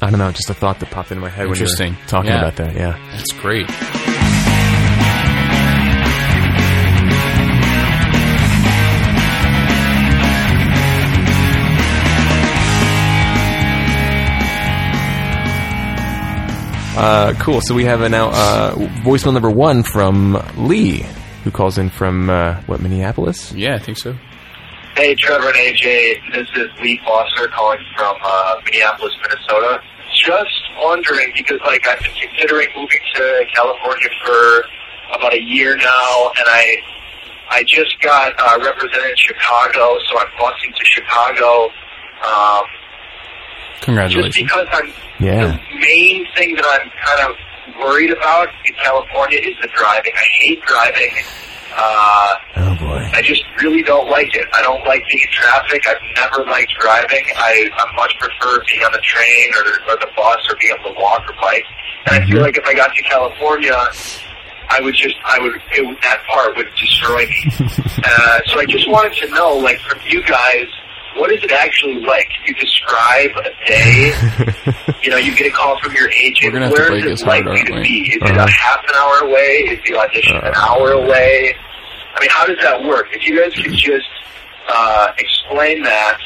[0.00, 1.92] I don't know, just a thought that popped into my head when you Interesting.
[1.92, 2.38] were talking Yeah.
[2.38, 2.74] about that.
[2.74, 2.98] Yeah.
[3.12, 3.68] That's great.
[16.96, 17.60] Uh, cool.
[17.62, 21.06] So we have a now uh, voicemail number one from Lee,
[21.44, 23.52] who calls in from uh, what Minneapolis.
[23.52, 24.16] Yeah, I think so.
[24.94, 29.82] Hey, Trevor and AJ, this is Lee Foster calling from uh, Minneapolis, Minnesota.
[30.26, 34.64] Just wondering because, like, I've been considering moving to California for
[35.16, 36.76] about a year now, and I
[37.50, 41.68] I just got uh, represented in Chicago, so I'm busing to Chicago
[42.24, 42.64] um,
[43.82, 44.34] Congratulations.
[44.34, 45.46] Just because I'm Yeah.
[45.46, 47.36] the main thing that I'm kind of
[47.80, 50.12] worried about in California is the driving.
[50.14, 51.10] I hate driving.
[51.74, 53.08] Uh, Oh boy.
[53.14, 54.46] I just really don't like it.
[54.52, 55.82] I don't like being in traffic.
[55.88, 57.24] I've never liked driving.
[57.36, 60.92] I, I much prefer being on the train or, or the bus or being able
[60.94, 61.64] to walk or bike.
[62.06, 63.74] And I feel like if I got to California,
[64.68, 67.44] I would just, I would, it, that part would destroy me.
[68.04, 70.66] uh, so I just wanted to know, like, from you guys,
[71.16, 72.28] what is it actually like?
[72.28, 74.12] Can you describe a day?
[75.02, 76.44] you know, you get a call from your agent.
[76.44, 77.82] We're gonna have to Where break it likely to we?
[77.82, 77.98] be?
[78.10, 78.46] Is it Uh-huh.
[78.46, 79.52] a half an hour away?
[79.72, 81.54] Is the audition an hour away?
[82.14, 83.08] I mean, how does that work?
[83.12, 84.06] If you guys could just
[84.68, 86.18] uh, explain that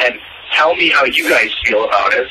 [0.00, 0.14] and
[0.52, 2.26] tell me how you guys feel about it,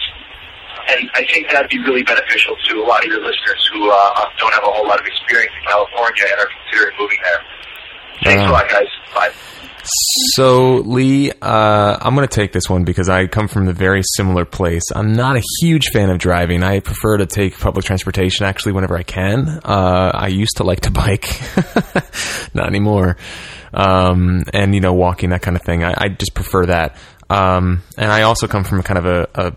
[0.89, 4.25] and I think that'd be really beneficial to a lot of your listeners who uh,
[4.37, 7.41] don't have a whole lot of experience in California and are considering moving there.
[8.23, 8.87] Thanks Uh, a lot, guys.
[9.15, 9.31] Bye.
[9.83, 14.01] So, Lee, uh, I'm going to take this one because I come from a very
[14.15, 14.83] similar place.
[14.95, 16.63] I'm not a huge fan of driving.
[16.63, 19.59] I prefer to take public transportation actually whenever I can.
[19.63, 21.37] Uh, I used to like to bike,
[22.53, 23.17] not anymore.
[23.73, 25.83] Um, and, you know, walking, that kind of thing.
[25.83, 26.95] I, I just prefer that.
[27.29, 29.53] Um, and I also come from kind of a, a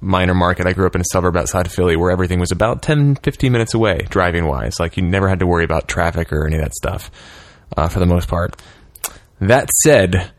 [0.00, 0.66] minor market.
[0.66, 3.50] I grew up in a suburb outside of Philly where everything was about 10, 15
[3.50, 4.78] minutes away, driving wise.
[4.78, 7.10] Like, you never had to worry about traffic or any of that stuff,
[7.76, 8.60] uh, for the most part.
[9.40, 10.32] That said,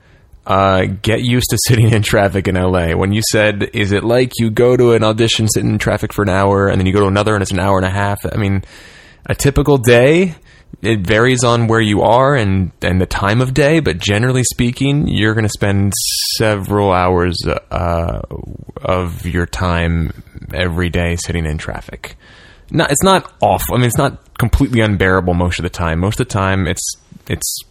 [0.46, 2.96] uh, get used to sitting in traffic in LA.
[2.96, 6.24] When you said, is it like you go to an audition, sit in traffic for
[6.24, 8.20] an hour, and then you go to another and it's an hour and a half?
[8.32, 8.64] I mean,
[9.26, 10.36] a typical day,
[10.82, 15.08] it varies on where you are and, and the time of day, but generally speaking,
[15.08, 15.94] you're going to spend
[16.38, 17.38] several hours
[17.72, 18.22] uh,
[18.82, 22.16] of your time every day sitting in traffic.
[22.72, 23.76] No, it's not awful.
[23.76, 26.00] I mean, it's not completely unbearable most of the time.
[26.00, 26.84] Most of the time, it's
[27.28, 27.64] it's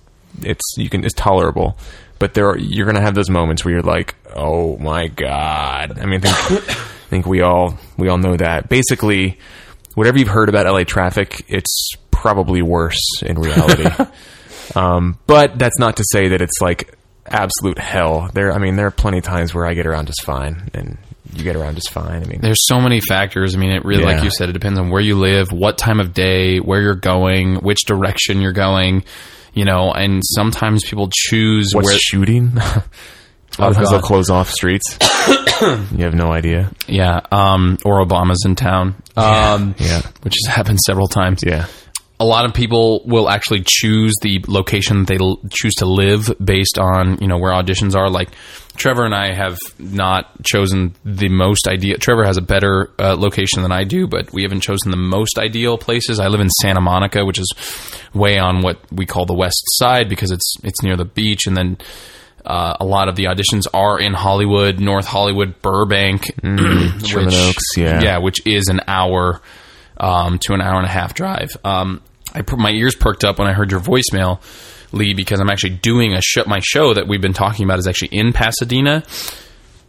[0.42, 1.76] it's you can it's tolerable.
[2.20, 5.98] But there are, you're going to have those moments where you're like, "Oh my god!"
[5.98, 8.68] I mean, I think, I think we all we all know that.
[8.68, 9.38] Basically,
[9.94, 13.88] whatever you've heard about LA traffic, it's probably worse in reality.
[14.74, 18.30] um, but that's not to say that it's like absolute hell.
[18.32, 20.96] There, I mean, there are plenty of times where I get around just fine, and
[21.34, 22.22] you get around just fine.
[22.22, 23.54] I mean, There's so many factors.
[23.54, 24.14] I mean, it really, Yeah.
[24.14, 26.94] like you said, it depends on where you live, what time of day, where you're
[26.94, 29.04] going, which direction you're going.
[29.54, 31.98] You know, and sometimes people choose what's where.
[31.98, 32.52] shooting?
[33.56, 34.98] A lot of Oh, they'll close off streets.
[35.62, 36.72] you have no idea.
[36.88, 38.96] Yeah, um, or Obama's in town.
[39.16, 40.02] Um, Yeah.
[40.22, 41.44] which has happened several times.
[41.46, 41.66] Yeah.
[42.24, 46.78] A lot of people will actually choose the location they l- choose to live based
[46.78, 48.08] on you know where auditions are.
[48.08, 48.30] Like
[48.76, 51.98] Trevor and I have not chosen the most ideal.
[51.98, 55.38] Trevor has a better uh, location than I do, but we haven't chosen the most
[55.38, 56.18] ideal places.
[56.18, 57.52] I live in Santa Monica, which is
[58.14, 61.56] way on what we call the west side because it's it's near the beach, and
[61.56, 61.76] then.
[62.46, 68.02] Uh, a lot of the auditions are in Hollywood, North Hollywood, Burbank, Sherman Oaks, yeah.
[68.02, 69.40] yeah, which is an hour
[69.96, 71.56] um, to an hour and a half drive.
[71.64, 72.02] Um,
[72.34, 74.40] I put my ears perked up when I heard your voicemail,
[74.92, 76.44] Lee, because I'm actually doing a show.
[76.46, 79.04] My show that we've been talking about is actually in Pasadena,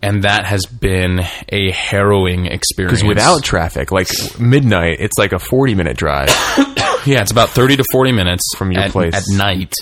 [0.01, 2.99] and that has been a harrowing experience.
[3.01, 4.07] Because without traffic, like
[4.39, 6.29] midnight, it's like a 40 minute drive.
[7.05, 9.15] yeah, it's about thirty to forty minutes From your at, place.
[9.15, 9.73] at night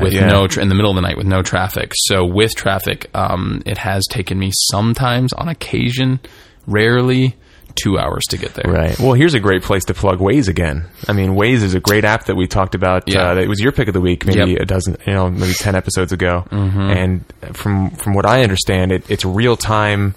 [0.00, 0.26] with yeah.
[0.26, 1.92] no tra- in the middle of the night with no traffic.
[1.94, 6.20] So with traffic, um, it has taken me sometimes, on occasion,
[6.66, 7.36] rarely,
[7.74, 8.72] two hours to get there.
[8.72, 8.98] Right.
[8.98, 10.86] Well, here's a great place to plug Waze again.
[11.08, 13.08] I mean, Waze is a great app that we talked about.
[13.08, 13.30] Yeah.
[13.30, 14.60] Uh, that was your pick of the week, maybe Yep.
[14.60, 16.44] a dozen, you know, maybe ten episodes ago.
[16.50, 16.80] Mm-hmm.
[16.80, 17.24] And
[17.56, 20.14] from from what I understand, it, it's real time.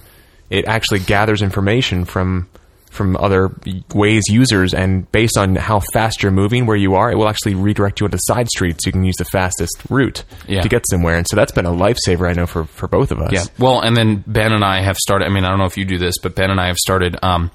[0.50, 2.48] It actually gathers information from
[2.93, 3.49] from other
[3.89, 7.56] Waze users, and based on how fast you're moving, where you are, it will actually
[7.56, 8.84] redirect you into side streets.
[8.84, 10.62] So you can use the fastest route Yeah.
[10.62, 11.15] to get somewhere.
[11.17, 13.32] And so that's been a lifesaver, I know, for for both of us.
[13.34, 13.43] Yeah.
[13.60, 15.25] Well, and then Ben and I have started.
[15.25, 17.17] I mean, I don't know if you do this, but Ben and I have started
[17.23, 17.51] um,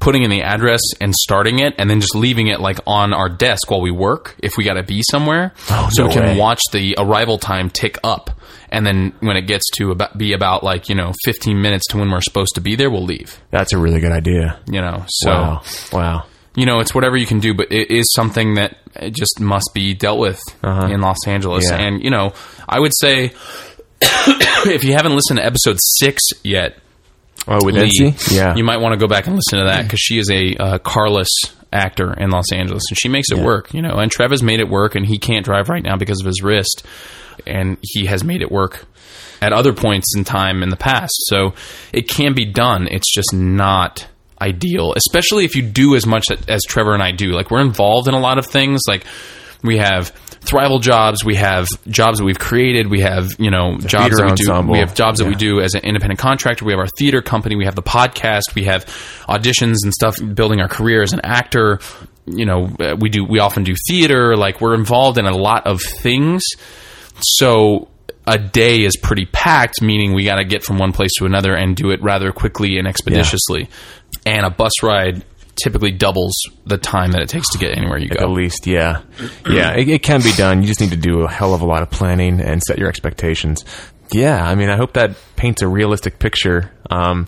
[0.00, 3.28] putting in the address and starting it, and then just leaving it like on our
[3.28, 4.34] desk while we work.
[4.40, 6.38] If we got to be somewhere, Oh, so no we can way.
[6.38, 8.30] watch the arrival time tick up,
[8.74, 11.98] and then when it gets to about, be about like you know 15 minutes to
[11.98, 13.40] when we're supposed to be there, we'll leave.
[13.50, 14.58] That's a really good idea.
[14.66, 15.62] You know, so wow.
[15.92, 16.24] Wow.
[16.56, 19.70] you know, it's whatever you can do, but it is something that it just must
[19.74, 20.86] be dealt with Uh-huh.
[20.92, 21.64] in Los Angeles.
[21.68, 21.78] Yeah.
[21.78, 22.32] And, you know,
[22.68, 23.32] I would say
[24.00, 26.78] if you haven't listened to episode six yet,
[27.46, 28.34] Oh, with Lee, Nancy?
[28.34, 28.54] Yeah.
[28.56, 30.78] you might want to go back and listen to that because she is a uh,
[30.78, 31.28] carless
[31.74, 33.96] actor in Los Angeles and she makes it work, you know.
[33.96, 36.42] And Trev has made it work, and he can't drive right now because of his
[36.42, 36.86] wrist,
[37.46, 38.86] and he has made it work
[39.42, 41.14] at other points in time in the past.
[41.26, 41.54] So
[41.92, 42.88] it can be done.
[42.90, 44.06] It's just not
[44.40, 47.32] ideal, especially if you do as much as Trevor and I do.
[47.32, 48.82] Like we're involved in a lot of things.
[48.88, 49.04] Like
[49.62, 50.12] we have
[50.44, 54.34] thrival jobs, we have jobs that we've created, we have you know jobs that we
[54.36, 57.22] do, we have jobs that we do as an independent contractor, we have our theater
[57.22, 58.84] company, we have the podcast, we have
[59.28, 61.80] auditions and stuff, building our career as an actor.
[62.26, 65.66] You know, uh, we do we often do theater, like we're involved in a lot
[65.66, 66.42] of things.
[67.20, 67.88] So
[68.26, 71.54] a day is pretty packed, meaning we got to get from one place to another
[71.54, 73.68] and do it rather quickly and expeditiously.
[74.24, 75.22] And a bus ride
[75.62, 76.34] typically doubles
[76.66, 78.22] the time that it takes to get anywhere you go.
[78.22, 79.02] At least, yeah,
[79.48, 80.62] yeah, it, it can be done.
[80.62, 82.88] You just need to do a hell of a lot of planning and set your
[82.88, 83.64] expectations.
[84.12, 87.26] Yeah, I mean, I hope that paints a realistic picture, um,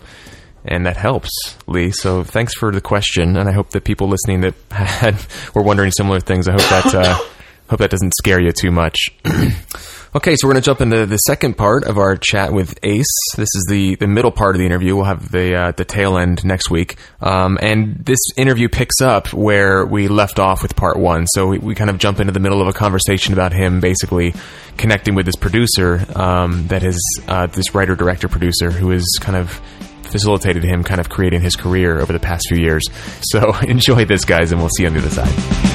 [0.65, 1.29] and that helps,
[1.67, 1.91] Lee.
[1.91, 5.15] So, thanks for the question, and I hope that people listening that had
[5.53, 6.47] were wondering similar things.
[6.47, 7.15] I hope that uh,
[7.69, 9.09] hope that doesn't scare you too much.
[10.17, 13.05] Okay, so we're going to jump into the second part of our chat with Ace.
[13.35, 14.95] This is the, the middle part of the interview.
[14.95, 19.31] We'll have the uh, the tail end next week, um, and this interview picks up
[19.31, 21.27] where we left off with part one.
[21.27, 24.33] So we, we kind of jump into the middle of a conversation about him basically
[24.75, 29.37] connecting with this producer um, that is uh, this writer director producer who has kind
[29.37, 29.61] of
[30.01, 32.81] facilitated him kind of creating his career over the past few years.
[33.21, 35.66] So enjoy this, guys, and we'll see you on the other side.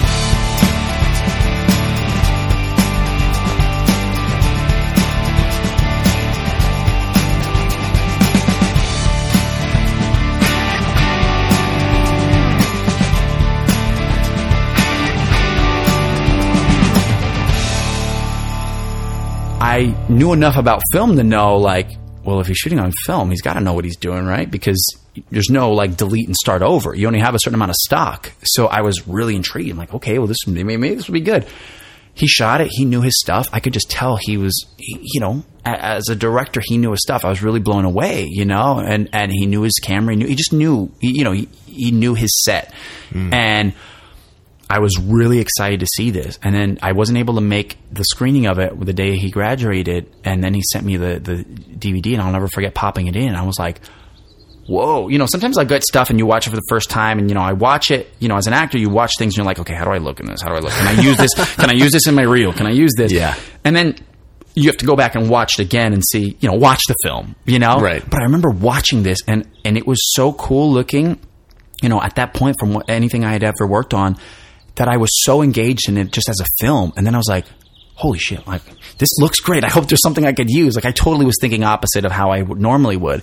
[19.72, 21.88] I knew enough about film to know, like,
[22.24, 24.50] well, if he's shooting on film, he's got to know what he's doing, right?
[24.50, 24.84] Because
[25.30, 26.94] there's no like delete and start over.
[26.94, 28.30] You only have a certain amount of stock.
[28.42, 29.70] So I was really intrigued.
[29.70, 31.46] I'm like, okay, well, this maybe, maybe this will be good.
[32.12, 32.68] He shot it.
[32.70, 33.48] He knew his stuff.
[33.50, 37.00] I could just tell he was, he- you know, as a director, he knew his
[37.00, 37.24] stuff.
[37.24, 40.12] I was really blown away, you know, and and he knew his camera.
[40.12, 42.74] He knew, he just knew, he, you know, he, he knew his set,
[43.10, 43.32] hmm.
[43.32, 43.72] and.
[44.72, 46.38] I was really excited to see this.
[46.42, 50.10] And then I wasn't able to make the screening of it the day he graduated.
[50.24, 53.34] And then he sent me the, the DVD, and I'll never forget popping it in.
[53.34, 53.82] I was like,
[54.66, 55.08] whoa.
[55.08, 57.28] You know, sometimes I get stuff and you watch it for the first time, and,
[57.28, 59.44] you know, I watch it, you know, as an actor, you watch things and you're
[59.44, 60.40] like, okay, how do I look in this?
[60.40, 60.72] How do I look?
[60.72, 61.34] Can I use this?
[61.56, 62.54] Can I use this in my reel?
[62.54, 63.12] Can I use this?
[63.12, 63.38] Yeah.
[63.66, 63.96] And then
[64.54, 66.94] you have to go back and watch it again and see, you know, watch the
[67.02, 67.78] film, you know?
[67.78, 68.02] Right.
[68.02, 71.20] But I remember watching this, and, and it was so cool looking
[71.82, 74.16] you know, at that point from what, anything I had ever worked on,
[74.76, 76.92] that I was so engaged in it just as a film.
[76.96, 77.46] And then I was like,
[77.94, 78.62] holy shit, like,
[78.98, 79.64] this looks great.
[79.64, 80.74] I hope there's something I could use.
[80.74, 83.22] Like, I totally was thinking opposite of how I would normally would.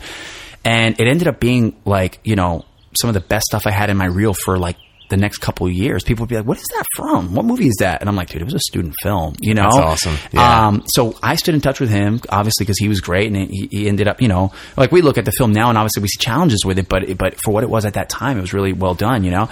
[0.64, 2.66] And it ended up being like, you know,
[3.00, 4.78] some of the best stuff I had in my reel for like
[5.10, 6.04] the next couple of years.
[6.04, 7.34] People would be like, what is that from?
[7.34, 8.02] What movie is that?
[8.02, 9.70] And I'm like, dude, it was a student film, you know?
[9.72, 10.18] That's awesome.
[10.32, 10.68] Yeah.
[10.68, 13.68] Um, so I stood in touch with him, obviously, because he was great, and he,
[13.72, 16.10] he ended up, you know, like we look at the film now, and obviously we
[16.10, 18.54] see challenges with it, but but for what it was at that time, it was
[18.54, 19.50] really well done, you know,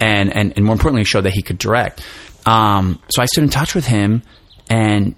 [0.00, 2.04] and and and more importantly, showed that he could direct.
[2.46, 4.22] Um, so I stood in touch with him,
[4.68, 5.14] and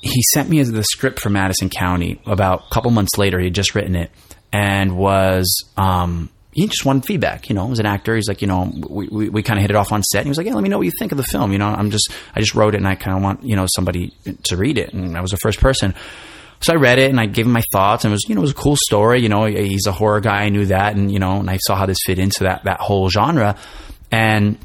[0.00, 2.20] he sent me the script for Madison County.
[2.26, 4.10] About a couple months later, he had just written it,
[4.52, 5.64] and was.
[5.76, 8.16] Um, he just wanted feedback, you know, as an actor.
[8.16, 10.18] He's like, you know, we, we, we kind of hit it off on set.
[10.18, 11.52] And he was like, yeah, let me know what you think of the film.
[11.52, 13.66] You know, I'm just, I just wrote it and I kind of want, you know,
[13.72, 14.12] somebody
[14.44, 14.92] to read it.
[14.92, 15.94] And I was the first person.
[16.60, 18.40] So I read it and I gave him my thoughts and it was, you know,
[18.40, 19.20] it was a cool story.
[19.20, 20.42] You know, he's a horror guy.
[20.42, 20.96] I knew that.
[20.96, 23.56] And, you know, and I saw how this fit into that, that whole genre.
[24.10, 24.58] And,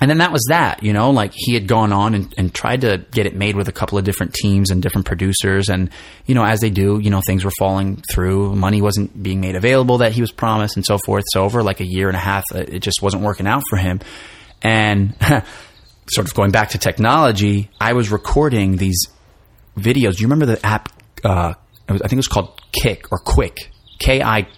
[0.00, 2.82] and then that was that, you know, like he had gone on and, and tried
[2.82, 5.68] to get it made with a couple of different teams and different producers.
[5.68, 5.90] And,
[6.26, 8.56] you know, as they do, you know, things were falling through.
[8.56, 11.24] Money wasn't being made available that he was promised and so forth.
[11.32, 13.76] So over like a year and a half, uh, it just wasn't working out for
[13.76, 14.00] him.
[14.62, 15.14] And
[16.10, 19.06] sort of going back to technology, I was recording these
[19.76, 20.16] videos.
[20.16, 20.88] Do you remember the app?
[21.22, 21.54] Uh,
[21.88, 23.70] I think it was called Kick or Quick.
[23.98, 24.48] K I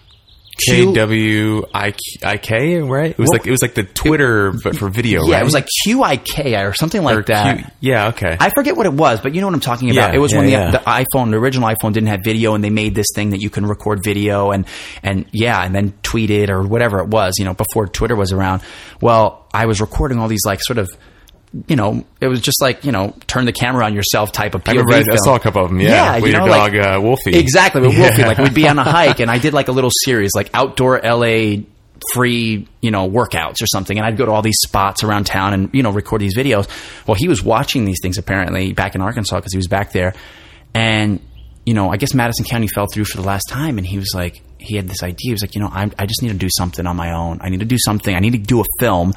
[0.67, 0.95] Q.
[0.95, 1.95] W I
[2.25, 3.11] I K, right?
[3.11, 5.25] It was What- like it was like the Twitter, but for video.
[5.27, 5.43] Yeah, right?
[5.43, 7.57] it was like Q I K or something like Or that.
[7.59, 8.37] Q- yeah, okay.
[8.39, 10.11] I forget what it was, but you know what I'm talking about.
[10.11, 10.71] Yeah, it was when the, yeah.
[10.71, 13.51] the iPhone, the original iPhone, didn't have video, and they made this thing that you
[13.51, 14.67] can record video and
[15.03, 17.35] and yeah, and then tweet it or whatever it was.
[17.39, 18.63] You know, before Twitter was around.
[19.01, 20.89] Well, I was recording all these like sort of.
[21.69, 24.65] You know, it was just like you know, turn the camera on yourself type of
[24.65, 25.81] POV I remember I, saw a couple of them.
[25.81, 27.37] Yeah, with you your know, dog like- uh, Wolfie.
[27.39, 28.01] Exactly, with Yeah.
[28.09, 28.23] Wolfie.
[28.25, 31.01] Like we'd be on a hike, and I did like a little series, like outdoor
[31.05, 31.57] LA
[32.13, 33.97] free, you know, workouts or something.
[33.97, 36.69] And I'd go to all these spots around town and you know record these videos.
[37.07, 40.15] Well, he was watching these things apparently back in Arkansas because he was back there,
[40.75, 41.21] and
[41.65, 44.11] you know, I guess Madison County fell through for the last time, and he was
[44.15, 45.17] like, he had this idea.
[45.19, 47.39] He was like, you know, I, I just need to do something on my own.
[47.41, 48.15] I need to do something.
[48.17, 49.13] I need to do a film.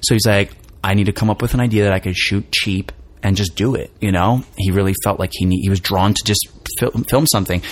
[0.00, 2.50] So he's like, I need to come up with an idea that I could shoot
[2.50, 3.90] cheap and just do it.
[4.00, 7.26] You know, he really felt like he need, he was drawn to just film, film
[7.26, 7.62] something.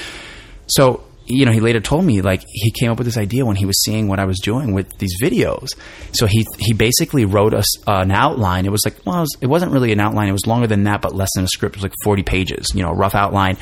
[0.69, 3.57] So you know, he later told me like he came up with this idea when
[3.57, 5.69] he was seeing what I was doing with these videos.
[6.13, 8.65] So he he basically wrote us uh, an outline.
[8.65, 10.29] It was like well, it, was, wasn't really an outline.
[10.29, 11.77] It was longer than that, but less than a script.
[11.77, 12.69] It was like forty pages.
[12.75, 13.59] You know, a rough outline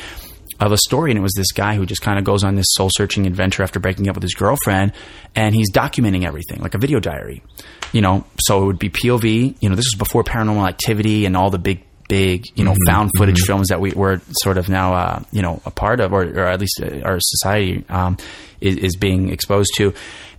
[0.60, 2.66] of a story, and it was this guy who just kind of goes on this
[2.70, 4.92] soul searching adventure after breaking up with his girlfriend,
[5.34, 7.42] and he's documenting everything like a video diary.
[7.92, 9.56] You know, so it would be POV.
[9.60, 13.10] You know, this was before Paranormal Activity and all the big big, you know, found
[13.16, 16.22] footage films that we were sort of now, uh, you know, a part of, or,
[16.22, 18.16] or at least uh, our society um,
[18.60, 19.92] is, is being exposed to.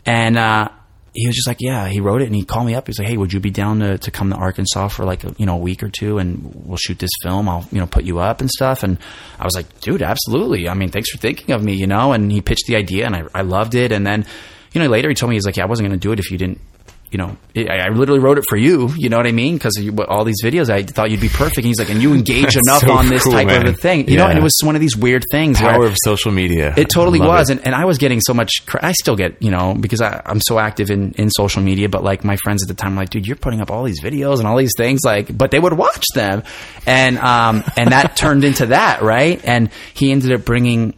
[0.06, 0.70] And uh,
[1.18, 2.86] he was just like, yeah, he wrote it and he called me up.
[2.86, 5.34] He's like, hey, would you be down to, to come to Arkansas for like, a,
[5.40, 7.50] you know, a week or two and we'll shoot this film.
[7.50, 8.84] I'll, you know, put you up and stuff.
[8.84, 9.00] And
[9.40, 10.70] I was like, dude, absolutely.
[10.70, 13.16] I mean, thanks for thinking of me, you know, and he pitched the idea and
[13.16, 13.92] I, I loved it.
[13.92, 14.28] And then,
[14.74, 16.20] you know, later he told me, he's like, yeah, I wasn't going to do it
[16.20, 16.62] if you didn't,
[17.12, 18.90] you know, I I literally wrote it for you.
[18.98, 19.56] You know what I mean?
[19.56, 21.58] Because all these videos, I thought you'd be perfect.
[21.58, 23.66] And he's like, and you engage enough so on this cool, type man.
[23.68, 24.28] of a thing, you know.
[24.28, 25.58] And it was one of these weird things.
[25.60, 26.74] Power of social media.
[26.76, 27.58] it totally Love was, it.
[27.58, 28.66] and, and I was getting so much.
[28.66, 31.88] Cra- I still get, you know, because I, I'm so active in, in social media.
[31.90, 34.02] But like my friends at the time, were like, dude, you're putting up all these
[34.02, 36.44] videos and all these things, like, but they would watch them,
[36.86, 39.40] and um, and that turned into that, right?
[39.46, 40.94] And he ended up bringing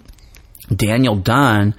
[0.76, 1.76] Daniel Dunn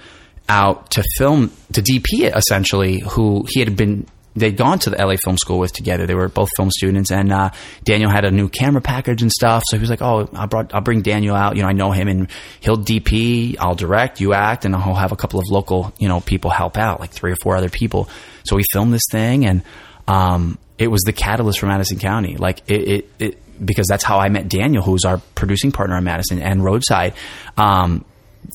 [0.49, 4.07] out to film to DP it essentially, who he had been.
[4.37, 6.07] They'd gone to the LA Film School with together.
[6.07, 7.51] They were both film students, and uh,
[7.83, 9.65] Daniel had a new camera package and stuff.
[9.67, 11.57] So he was like, "Oh, I brought, I'll bring Daniel out.
[11.57, 12.29] You know, I know him, and
[12.61, 13.57] he'll DP.
[13.59, 16.79] I'll direct, you act, and I'll have a couple of local, you know, people help
[16.79, 18.09] out, like three or four other people."
[18.45, 19.63] So we filmed this thing, and
[20.07, 22.37] um, it was the catalyst for Madison County.
[22.37, 26.03] Like it, it, it, because that's how I met Daniel, who's our producing partner at
[26.03, 27.15] Madison and Roadside.
[27.57, 28.05] Um,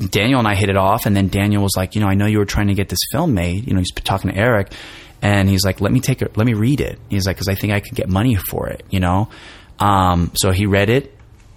[0.10, 2.26] Daniel and I hit it off, and then Daniel was like, you know, I know
[2.26, 3.68] you were trying to get this film made.
[3.68, 4.72] You know, he's talking to Eric,
[5.26, 7.00] and he's like, let me take it, let me read it.
[7.10, 8.86] He's like, because I think I could get money for it.
[8.92, 9.28] You know,
[9.80, 11.12] um, so he read it.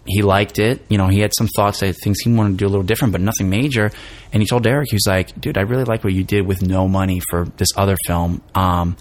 [0.06, 0.80] He liked it.
[0.88, 3.20] You know, he had some thoughts things he wanted to do a little different, but
[3.20, 3.90] nothing major.
[4.32, 6.62] And he told Eric, he was like, dude, I really like what you did with
[6.62, 8.40] no money for this other film.
[8.54, 8.96] Um,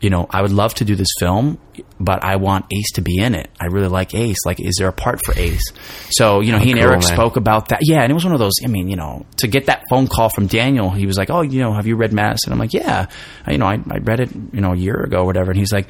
[0.00, 1.58] you know, I would love to do this film,
[1.98, 3.50] but I want Ace to be in it.
[3.60, 4.36] I really like Ace.
[4.46, 5.72] Like, is there a part for Ace?
[6.10, 7.14] So, you know, he and cool, Eric man.
[7.14, 7.80] spoke about that.
[7.82, 8.52] Yeah, and it was one of those.
[8.62, 11.42] I mean, you know, to get that phone call from Daniel, he was like, "Oh,
[11.42, 13.06] you know, have you read Madison?" I'm like, "Yeah,
[13.46, 15.58] I- you know, I, I read it, you know, a year ago, or whatever." And
[15.58, 15.88] he's like,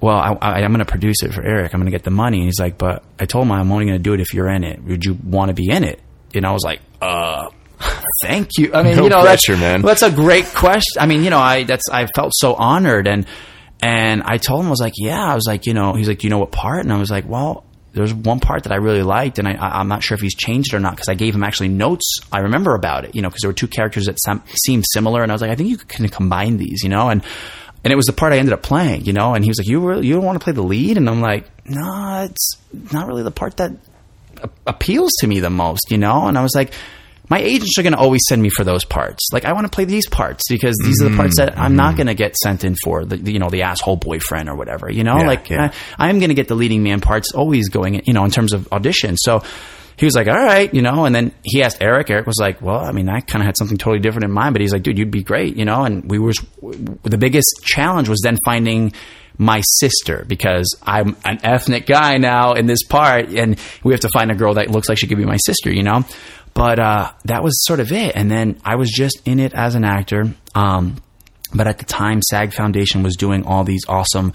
[0.00, 1.72] "Well, I, I, I'm going to produce it for Eric.
[1.72, 3.86] I'm going to get the money." And he's like, "But I told him I'm only
[3.86, 4.82] going to do it if you're in it.
[4.84, 6.00] Would you want to be in it?"
[6.34, 7.48] And I was like, "Uh."
[8.22, 8.74] Thank you.
[8.74, 9.82] I mean, No you know, pressure, that's, man.
[9.82, 11.00] That's a great question.
[11.00, 13.26] I mean, you know, I that's I felt so honored, and
[13.80, 16.18] and I told him I was like, yeah, I was like, you know, he's like,
[16.18, 16.80] do you know what part?
[16.80, 19.88] And I was like, well, there's one part that I really liked, and I, I'm
[19.88, 22.18] not sure if he's changed it or not because I gave him actually notes.
[22.32, 24.18] I remember about it, you know, because there were two characters that
[24.64, 27.22] seemed similar, and I was like, I think you can combine these, you know, and
[27.84, 29.68] and it was the part I ended up playing, you know, and he was like,
[29.68, 32.56] you really, you don't want to play the lead, and I'm like, no, it's
[32.92, 33.72] not really the part that
[34.66, 36.26] appeals to me the most, you know?
[36.26, 36.72] And I was like,
[37.28, 39.28] my agents are going to always send me for those parts.
[39.32, 41.90] Like, I want to play these parts because these are the parts that I'm not
[41.90, 41.96] mm-hmm.
[41.96, 44.90] going to get sent in for, the, the, you know, the asshole boyfriend or whatever,
[44.90, 45.18] you know?
[45.18, 45.72] Yeah, like, yeah.
[45.98, 48.30] I, I am going to get the leading man parts always going, you know, in
[48.30, 49.16] terms of audition.
[49.16, 49.42] So
[49.98, 52.08] he was like, all right, you know, and then he asked Eric.
[52.08, 54.54] Eric was like, well, I mean, I kind of had something totally different in mind,
[54.54, 55.84] but he's like, dude, you'd be great, you know?
[55.84, 56.32] And we were,
[57.02, 58.92] the biggest challenge was then finding
[59.38, 64.08] my sister because I'm an ethnic guy now in this part, and we have to
[64.08, 66.04] find a girl that looks like she could be my sister, you know.
[66.58, 69.74] But uh, that was sort of it, and then I was just in it as
[69.76, 70.34] an actor.
[70.54, 70.96] Um,
[71.54, 74.32] but at the time, SAG Foundation was doing all these awesome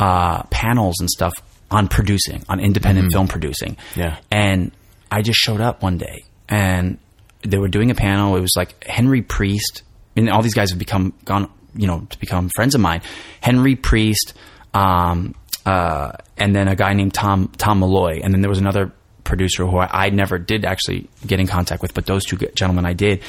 [0.00, 1.34] uh, panels and stuff
[1.70, 3.76] on producing, on independent film producing.
[3.94, 4.18] Yeah.
[4.30, 4.72] And
[5.10, 6.98] I just showed up one day and
[7.42, 8.36] they were doing a panel.
[8.36, 9.82] It was like Henry Priest,
[10.16, 13.02] and all these guys have become gone, you know, to become friends of mine.
[13.40, 14.34] Henry Priest,
[14.74, 15.34] um,
[15.64, 18.92] uh, and then a guy named Tom Tom Malloy, and then there was another
[19.26, 22.86] producer who I, I never did actually get in contact with, but those two gentlemen
[22.86, 23.22] I did,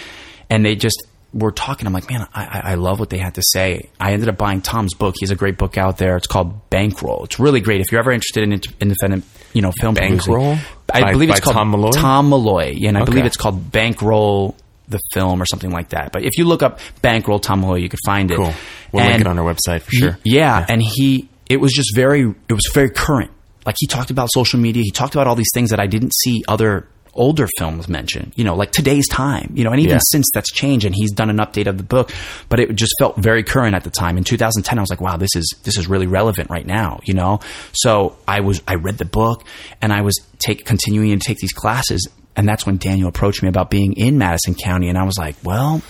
[0.50, 1.86] and they just were talking.
[1.88, 3.90] I'm like, man, I, I I love what they had to say.
[4.00, 5.16] I ended up buying Tom's book.
[5.20, 6.16] He has a great book out there.
[6.16, 7.26] It's called Bankroll.
[7.26, 10.34] It's really great if you're ever interested in independent, you know, film producing.
[10.34, 10.58] Bankroll?
[10.94, 11.92] I By- believe it's called Tom Malloy?
[11.92, 14.56] Tom Malloy, yeah, and I believe it's called Bankroll
[14.88, 16.14] the film or something like that.
[16.14, 18.38] But if you look up Bankroll Tom Malloy, you could find it.
[18.38, 18.54] Cool.
[18.94, 20.18] We'll link it on our website for sure.
[20.24, 23.32] yeah, and he it was just very it was very current.
[23.68, 26.14] Like he talked about social media, he talked about all these things that I didn't
[26.16, 28.32] see other older films mention.
[28.36, 29.52] You know, like today's time.
[29.56, 30.02] You know, and even Yeah.
[30.12, 32.12] since that's changed, and he's done an update of the book,
[32.48, 34.18] but it just felt very current at the time.
[34.18, 37.00] In 2010, I was like, wow, this is this is really relevant right now.
[37.06, 37.40] You know,
[37.74, 39.44] so I was I read the book
[39.82, 42.08] and I was take continuing to take these classes.
[42.36, 45.36] And that's when Daniel approached me about being in Madison County, and I was like,
[45.44, 45.82] "Well,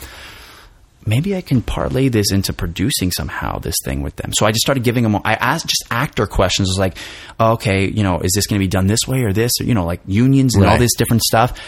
[1.08, 4.32] maybe I can parlay this into producing somehow this thing with them.
[4.34, 5.16] So I just started giving them.
[5.24, 6.70] I asked just actor questions.
[6.70, 6.98] I was like,
[7.40, 9.52] okay, you know, is this going to be done this way or this?
[9.62, 11.60] Or, you know, like unions and all this different stuff.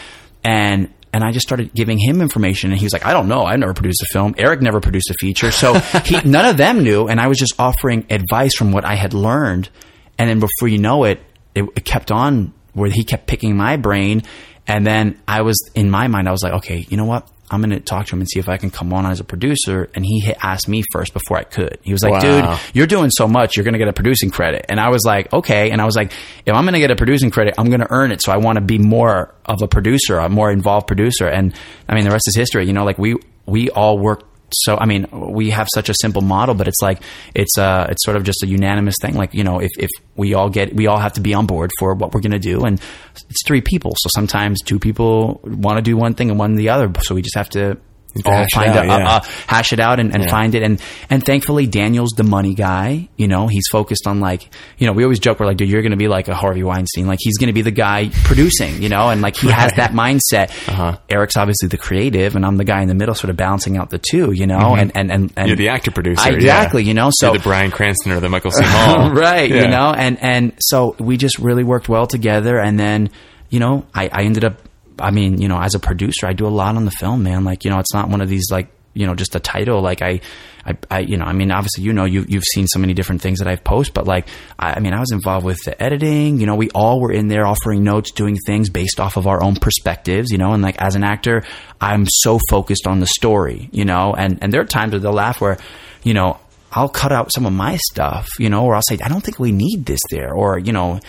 [0.44, 3.44] And and I just started giving him information, and he was like, "I don't know.
[3.44, 4.34] I've never produced a film.
[4.38, 5.74] Eric never produced a feature, so
[6.04, 9.12] he, none of them knew." And I was just offering advice from what I had
[9.12, 9.70] learned,
[10.18, 11.20] and then before you know it,
[11.54, 14.22] it, it kept on where he kept picking my brain,
[14.68, 17.28] and then I was in my mind, I was like, "Okay, you know what?
[17.50, 19.24] I'm going to talk to him and see if I can come on as a
[19.24, 19.88] producer.
[19.94, 21.78] And he hit, asked me first before I could.
[21.82, 22.56] He was like, Wow.
[22.56, 24.66] dude, you're doing so much, you're going to get a producing credit.
[24.68, 25.70] And I was like, okay.
[25.70, 26.12] And I was like,
[26.46, 28.22] if I'm going to get a producing credit, I'm going to earn it.
[28.22, 31.26] So I want to be more of a producer, a more involved producer.
[31.26, 31.54] And
[31.88, 32.66] I mean, the rest is history.
[32.66, 34.22] You know, like we, we all work
[34.52, 37.02] so I mean, we have such a simple model, but it's like
[37.34, 39.14] it's uh it's sort of just a unanimous thing.
[39.14, 41.70] Like you know, if if we all get we all have to be on board
[41.78, 42.80] for what we're going to do, and
[43.28, 43.92] it's three people.
[43.98, 46.92] So sometimes two people want to do one thing and one the other.
[47.02, 47.78] So we just have to.
[48.24, 49.16] All find out, a, yeah.
[49.16, 52.54] a, a hash it out and, and find it and and thankfully Daniel's the money
[52.54, 54.48] guy you know he's focused on like
[54.78, 57.06] you know we always joke we're like dude you're gonna be like a Harvey Weinstein
[57.06, 60.50] like he's gonna be the guy producing you know and like he has that mindset
[60.68, 60.98] Uh-huh.
[61.08, 63.90] Eric's obviously the creative and I'm the guy in the middle sort of balancing out
[63.90, 65.46] the two you know and, and and and Mm-hmm.
[65.46, 66.28] You're the actor producer.
[66.30, 66.34] yeah.
[66.36, 68.62] exactly you know so You're the Bryan Cranston or the Michael C.
[68.64, 69.10] Hall.
[69.14, 69.62] right Yeah.
[69.62, 73.10] you know and and so we just really worked well together and then
[73.50, 74.60] you know I, I ended up
[75.00, 77.44] i mean you know as a producer i do a lot on the film man
[77.44, 80.02] like you know it's not one of these like you know just a title like
[80.02, 80.20] i
[80.64, 83.22] I, I you know i mean obviously you know you, you've seen so many different
[83.22, 84.26] things that i've posted but like
[84.58, 87.28] I, I mean i was involved with the editing you know we all were in
[87.28, 90.80] there offering notes doing things based off of our own perspectives you know and like
[90.80, 91.44] as an actor
[91.80, 95.12] i'm so focused on the story you know and and there are times where they'll
[95.12, 95.56] laugh where
[96.02, 96.38] you know
[96.72, 99.40] I'll cut out some of my stuff, you know, or I'll say, I don't think
[99.40, 101.00] we need this there, or, you know,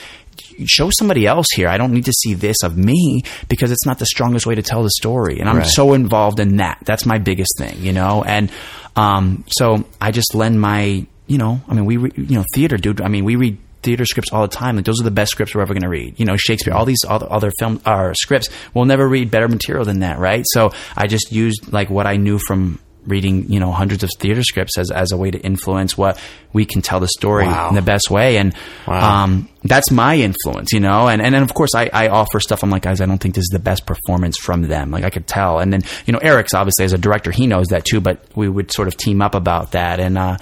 [0.66, 1.68] show somebody else here.
[1.68, 4.62] I don't need to see this of me because it's not the strongest way to
[4.62, 5.39] tell the story.
[5.39, 5.68] And I'm Right.
[5.68, 6.80] so involved in that.
[6.86, 8.24] That's my biggest thing, you know?
[8.24, 8.52] And,
[8.95, 12.78] um, so I just lend my, you know, I mean, we, re- you know, theater,
[12.78, 13.02] dude.
[13.02, 14.76] I mean, we read theater scripts all the time.
[14.76, 16.20] Like those are the best scripts we're ever going to read.
[16.20, 19.86] You know, Shakespeare, all these other, other film, or scripts, we'll never read better material
[19.86, 20.45] than that, right?
[20.54, 24.43] So I just used like what I knew from, reading you know hundreds of theater
[24.43, 26.20] scripts as, as a way to influence what
[26.54, 27.70] we can tell the story Wow.
[27.70, 28.38] in the best way.
[28.38, 28.54] And
[28.88, 29.24] Wow.
[29.24, 31.08] um, that's my influence you know?
[31.08, 32.64] And, and then of course I, I offer stuff.
[32.64, 34.91] I'm like guys I don't think this is the best performance from them.
[34.91, 35.60] Like I could tell.
[35.60, 38.47] And then you know Eric's obviously as a director he knows that too but we
[38.47, 39.99] would sort of team up about that.
[39.99, 40.38] And uh,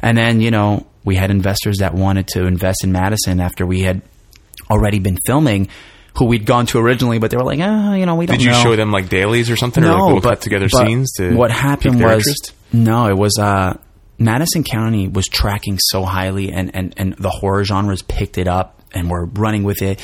[0.00, 3.80] and then you know we had investors that wanted to invest in Madison after we
[3.82, 4.02] had
[4.70, 5.68] already been filming
[6.18, 8.44] who we'd gone to originally but they were like ah you know we don't Did
[8.44, 10.68] you know show them like dailies or something, or like no, little but cut together
[10.70, 12.52] but scenes to what happened was interest?
[12.72, 13.76] no, it was uh,
[14.18, 18.82] Madison County was tracking so highly, and and and the horror genres picked it up
[18.92, 20.00] and were running with it.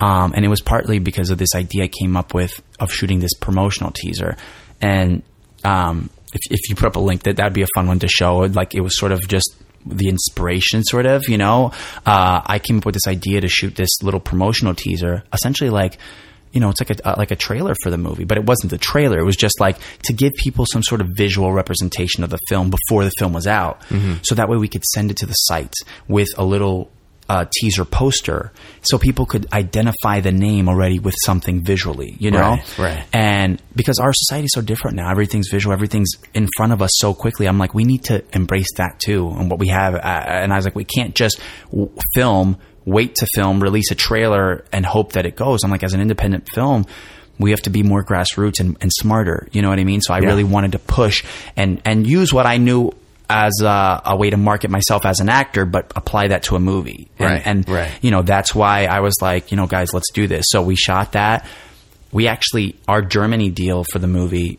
[0.00, 3.18] Um, and it was partly because of this idea I came up with of shooting
[3.20, 4.36] this promotional teaser,
[4.80, 5.22] and
[5.64, 8.08] um, if, if you put up a link, that that'd be a fun one to
[8.08, 8.38] show.
[8.38, 9.54] Like it was sort of just
[9.86, 11.28] the inspiration, sort of.
[11.28, 11.72] You know,
[12.06, 15.98] uh, I came up with this idea to shoot this little promotional teaser, essentially like
[16.52, 18.70] you know, it's like a uh, like a trailer for the movie, but it wasn't
[18.70, 19.18] the trailer.
[19.18, 22.70] It was just like to give people some sort of visual representation of the film
[22.70, 23.82] before the film was out,
[24.22, 25.74] so that way we could send it to the site
[26.08, 26.90] with a little
[27.28, 28.52] uh, teaser poster,
[28.82, 32.40] so people could identify the name already with something visually, you know.
[32.40, 33.06] Right, right.
[33.12, 36.90] And because our society is so different now, everything's visual, everything's in front of us
[36.94, 37.46] so quickly.
[37.46, 39.94] I'm like, we need to embrace that too, and what we have.
[39.94, 41.38] Uh, and I was like, we can't just
[41.70, 42.56] w- film,
[42.86, 45.64] wait to film, release a trailer, and hope that it goes.
[45.64, 46.86] I'm like, as an independent film.
[47.40, 49.46] We have to be more grassroots and, and smarter.
[49.52, 50.00] You know what I mean?
[50.00, 51.24] So I really wanted to push
[51.56, 52.90] and, and use what I knew
[53.30, 56.60] as a, a way to market myself as an actor, but apply that to a
[56.60, 57.08] movie.
[57.18, 57.92] And, Right, and right.
[58.02, 60.46] you know, that's why I was like, you know, guys, let's do this.
[60.48, 61.46] So we shot that.
[62.10, 64.58] We actually, our Germany deal for the movie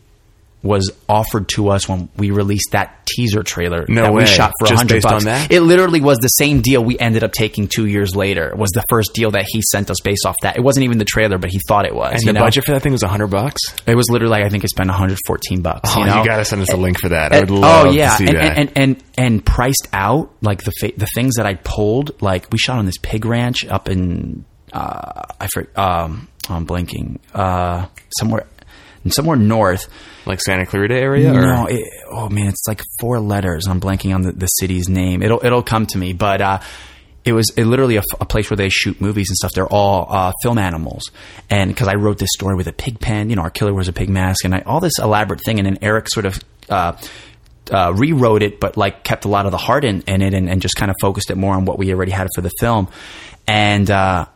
[0.62, 4.22] was offered to us when we released that teaser trailer No that way.
[4.22, 5.24] we shot for a Just hundred based bucks.
[5.24, 5.50] on that?
[5.50, 8.52] It literally was the same deal we ended up taking two years later.
[8.56, 10.56] Was the first deal that he sent us based off that.
[10.58, 12.12] It wasn't even the trailer, but he thought it was.
[12.12, 12.40] And you the know?
[12.44, 13.60] budget for that thing was a hundred bucks.
[13.86, 15.90] It was literally like I think it spent 114 bucks.
[15.96, 16.24] Oh, you, know?
[16.24, 17.32] gotta send us a link for that.
[17.32, 18.58] I would Uh, love oh yeah, to see and, that.
[18.58, 22.20] and, and and and priced out like the fa- the things that I pulled.
[22.22, 24.44] Like we shot on this pig ranch up in
[24.74, 27.86] uh, I forget um I'm blanking uh
[28.18, 28.46] somewhere
[29.08, 29.88] somewhere north.
[30.26, 33.66] like Santa Clarita area, or No, it, oh man, it's like four letters.
[33.66, 35.22] I'm blanking on the, the city's name.
[35.22, 36.60] It'll it'll come to me, but uh,
[37.24, 39.52] it was it literally a place where they shoot movies and stuff.
[39.54, 41.10] They're all uh, film animals,
[41.48, 43.88] and because I wrote this story with a pig pen, you know, our killer wears
[43.88, 46.38] a pig mask, and I, all this elaborate thing, and then Eric sort of.
[46.68, 46.96] Uh,
[47.72, 50.50] uh, rewrote it, but like kept a lot of the heart in, in it, and,
[50.50, 52.88] and just kind of focused it more on what we already had for the film.
[53.46, 54.26] And uh,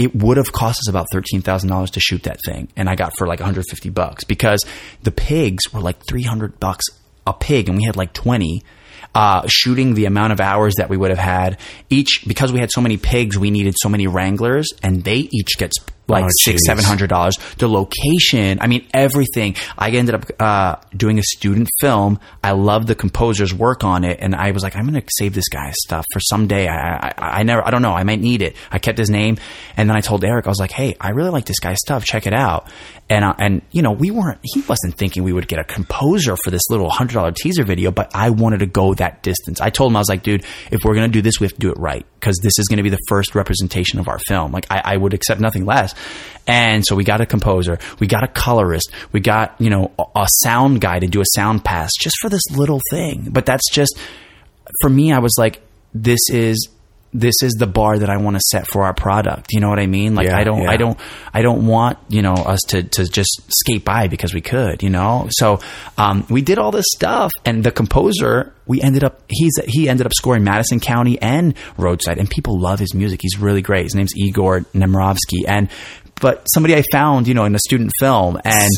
[0.00, 2.94] it would have cost us about thirteen thousand dollars to shoot that thing, and I
[2.94, 4.64] got for like one hundred fifty bucks because
[5.02, 6.86] the pigs were like three hundred bucks
[7.26, 8.64] a pig, and we had like twenty.
[9.12, 12.70] Uh, shooting the amount of hours that we would have had each because we had
[12.70, 16.28] so many pigs, we needed so many wranglers, and they each get sp- like Oh,
[16.42, 17.36] six, seven hundred dollars.
[17.58, 19.56] The location, I mean, everything.
[19.78, 22.18] I ended up uh, doing a student film.
[22.42, 25.34] I love the composer's work on it, and I was like, I'm going to save
[25.34, 26.68] this guy's stuff for someday.
[26.68, 28.56] I, I, I never, I don't know, I might need it.
[28.70, 29.38] I kept his name,
[29.76, 32.04] and then I told Eric, I was like, Hey, I really like this guy's stuff.
[32.04, 32.68] Check it out.
[33.08, 34.38] And uh, and you know, we weren't.
[34.42, 37.90] He wasn't thinking we would get a composer for this little hundred dollar teaser video,
[37.90, 39.60] but I wanted to go that distance.
[39.60, 41.54] I told him I was like, dude, if we're going to do this, we have
[41.54, 44.18] to do it right because this is going to be the first representation of our
[44.20, 44.52] film.
[44.52, 45.94] Like I, I would accept nothing less.
[46.46, 50.26] And so we got a composer, we got a colorist, we got you know a,
[50.42, 53.28] sound guy to do a sound pass just for this little thing.
[53.30, 53.98] But that's just
[54.80, 55.12] for me.
[55.12, 55.60] I was like,
[55.94, 56.68] this is
[57.12, 59.48] this is the bar that I want to set for our product.
[59.52, 60.14] You know what I mean?
[60.14, 60.70] Like Yeah, I don't, yeah.
[60.70, 60.98] I don't,
[61.34, 64.82] I don't want you know us to to just skate by because we could.
[64.82, 65.60] You know, so
[65.98, 70.06] um, we did all this stuff, and the composer we ended up he's he ended
[70.06, 73.20] up scoring Madison County and Roadside, and people love his music.
[73.22, 73.84] He's really great.
[73.84, 75.68] His name's Igor Nemirovsky, and
[76.20, 78.70] but somebody I found you know in a student film, and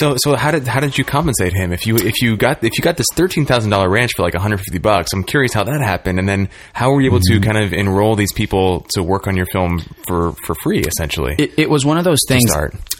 [0.00, 2.78] So so how did how did you compensate him if you if you got if
[2.78, 5.12] you got this thirteen thousand dollar ranch for like one hundred fifty bucks?
[5.12, 7.42] I'm curious how that happened, and then how were you able to Mm-hmm.
[7.50, 11.34] kind of enroll these people to work on your film for for free essentially?
[11.38, 12.50] it, it was one of those things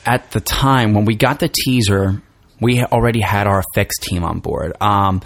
[0.04, 2.20] at the time when we got the teaser
[2.60, 5.20] we already had our effects team on board um,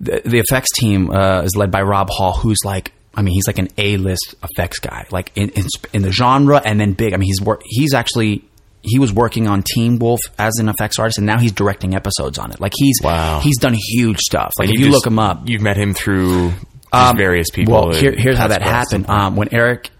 [0.00, 3.46] the, the effects team uh, is led by rob hall who's like I mean, he's
[3.46, 7.14] like an A-list effects guy, like in, in in the genre, and then big.
[7.14, 8.44] I mean, he's wor- he's actually
[8.82, 12.38] he was working on Teen Wolf as an effects artist, and now he's directing episodes
[12.38, 12.60] on it.
[12.60, 13.40] Like he's Wow.
[13.40, 14.52] he's done huge stuff.
[14.58, 16.52] Like And if you just- look him up, You've met him through
[16.92, 17.74] um, various people.
[17.74, 19.10] Well, here, here's how that happened.
[19.10, 19.90] Um, when Eric,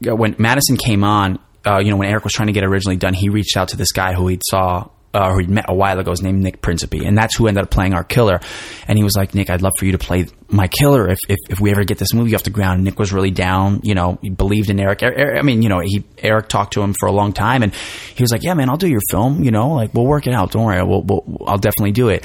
[0.00, 3.12] when Madison came on, uh, you know, when Eric was trying to get originally done,
[3.14, 4.88] he reached out to this guy who he'd saw.
[5.14, 7.64] Uh, who he'd met a while ago, his name Nick Principe, and that's who ended
[7.64, 8.40] up playing our killer.
[8.88, 11.36] And he was like, "Nick, I'd love for you to play my killer if, if,
[11.50, 13.94] if we ever get this movie off the ground." And Nick was really down, you
[13.94, 15.02] know, he believed in Eric.
[15.02, 17.62] Er- Er- I mean, you know, he Eric talked to him for a long time,
[17.62, 19.44] and he was like, "Yeah, man, I'll do your film.
[19.44, 20.52] You know, like we'll work it out.
[20.52, 22.24] Don't worry, we'll, we'll I'll definitely do it."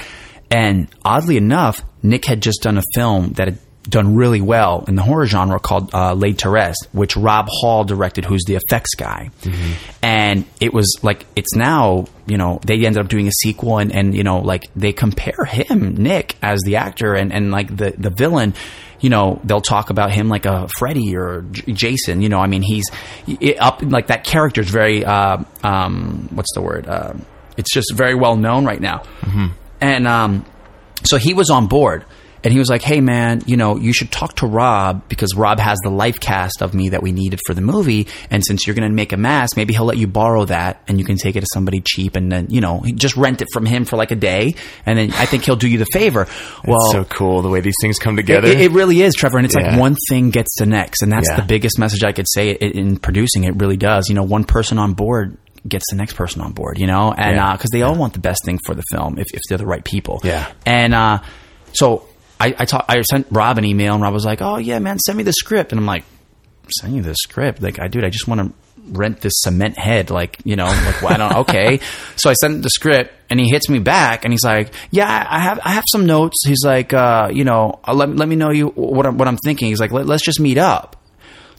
[0.50, 3.60] And oddly enough, Nick had just done a film that had
[3.90, 7.84] done really well in the horror genre called uh, Laid to Rest, which Rob Hall
[7.84, 9.30] directed, who's the effects guy.
[10.02, 13.94] And it was like, it's now, you know, they ended up doing a sequel and,
[13.94, 17.94] and you know, like they compare him, Nick, as the actor and, and like the,
[17.98, 18.54] the villain.
[19.00, 22.22] You know, they'll talk about him like a Freddy or J- Jason.
[22.22, 22.86] You know, I mean, he's
[23.28, 26.88] it, up like that character is very, uh, um, what's the word?
[26.88, 27.14] Uh,
[27.58, 29.04] it's just very well known right now.
[29.80, 30.46] And um,
[31.04, 32.06] so he was on board
[32.44, 35.60] and he was like, "Hey man, you know, you should talk to Rob because Rob
[35.60, 38.76] has the life cast of me that we needed for the movie, and since you're
[38.76, 41.36] going to make a mask, maybe he'll let you borrow that and you can take
[41.36, 44.12] it to somebody cheap and then, you know, just rent it from him for like
[44.12, 46.28] a day and then I think he'll do you the favor."
[46.68, 48.48] Well, so cool the way these things come together.
[48.48, 49.72] it, it really is, Trevor, and it's Yeah.
[49.72, 51.38] like one thing gets the next, and that's Yeah.
[51.38, 53.44] the biggest message I could say in producing.
[53.46, 54.10] It really does.
[54.10, 56.78] You know, one person on board gets the next person on board.
[56.78, 57.54] You know, and Yeah.
[57.54, 59.84] because they all want the best thing for the film if, if they're the right
[59.84, 60.20] people.
[60.24, 60.48] Yeah.
[60.66, 61.20] and uh,
[61.74, 62.06] so
[62.40, 65.00] I I, talk, I sent Rob an email, and Rob was like, "Oh yeah, man,
[65.00, 66.04] send me the script," and I'm like,
[66.80, 67.62] "Send you the script?
[67.62, 68.54] Like, I dude, I just want to."
[68.90, 71.34] Rent this cement head, like you know, like why don't?
[71.40, 71.82] Okay,
[72.16, 75.40] so I sent the script, and he hits me back, and he's like, "Yeah, I
[75.40, 78.50] have, I have some notes." He's like, uh, "You know, uh, let let me know
[78.50, 80.96] you what I'm what I'm thinking." He's like, Let, "Let's just meet up."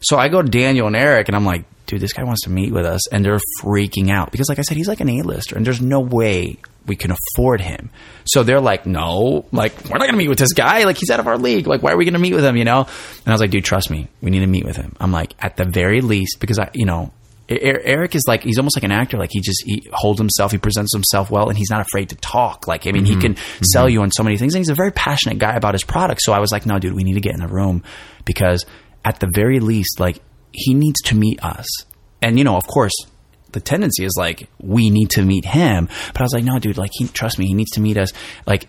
[0.01, 2.51] So I go to Daniel and Eric, and I'm like, dude, this guy wants to
[2.51, 3.13] meet with us.
[3.13, 6.01] And they're freaking out because, like I said, he's like an A-lister, and there's no
[6.01, 6.59] way
[6.89, 7.91] we can afford him.
[8.25, 10.85] So they're like, no, like, we're not going to meet with this guy.
[10.85, 11.67] Like, he's out of our league.
[11.67, 12.81] Like, why are we going to meet with him, you know?
[12.81, 14.09] And I was like, dude, trust me.
[14.21, 14.97] We need to meet with him.
[14.99, 17.13] I'm like, at the very least, because I, you know,
[17.49, 19.17] Eric is like he's almost like an actor.
[19.17, 22.17] Like he just he holds himself, he presents himself well, and he's not afraid to
[22.17, 22.69] talk.
[22.69, 23.21] Like I mean, he mm-hmm.
[23.21, 23.65] can mm-hmm.
[23.65, 26.21] sell you on so many things, and he's a very passionate guy about his product.
[26.23, 27.83] So I was like, no, dude, we need to get in the room
[28.27, 28.67] because
[29.03, 30.21] at the very least, like
[30.53, 31.67] he needs to meet us.
[32.21, 32.93] And you know, of course,
[33.53, 35.89] the tendency is like we need to meet him.
[36.13, 38.13] But I was like, no, dude, like he trust me, he needs to meet us.
[38.47, 38.69] Like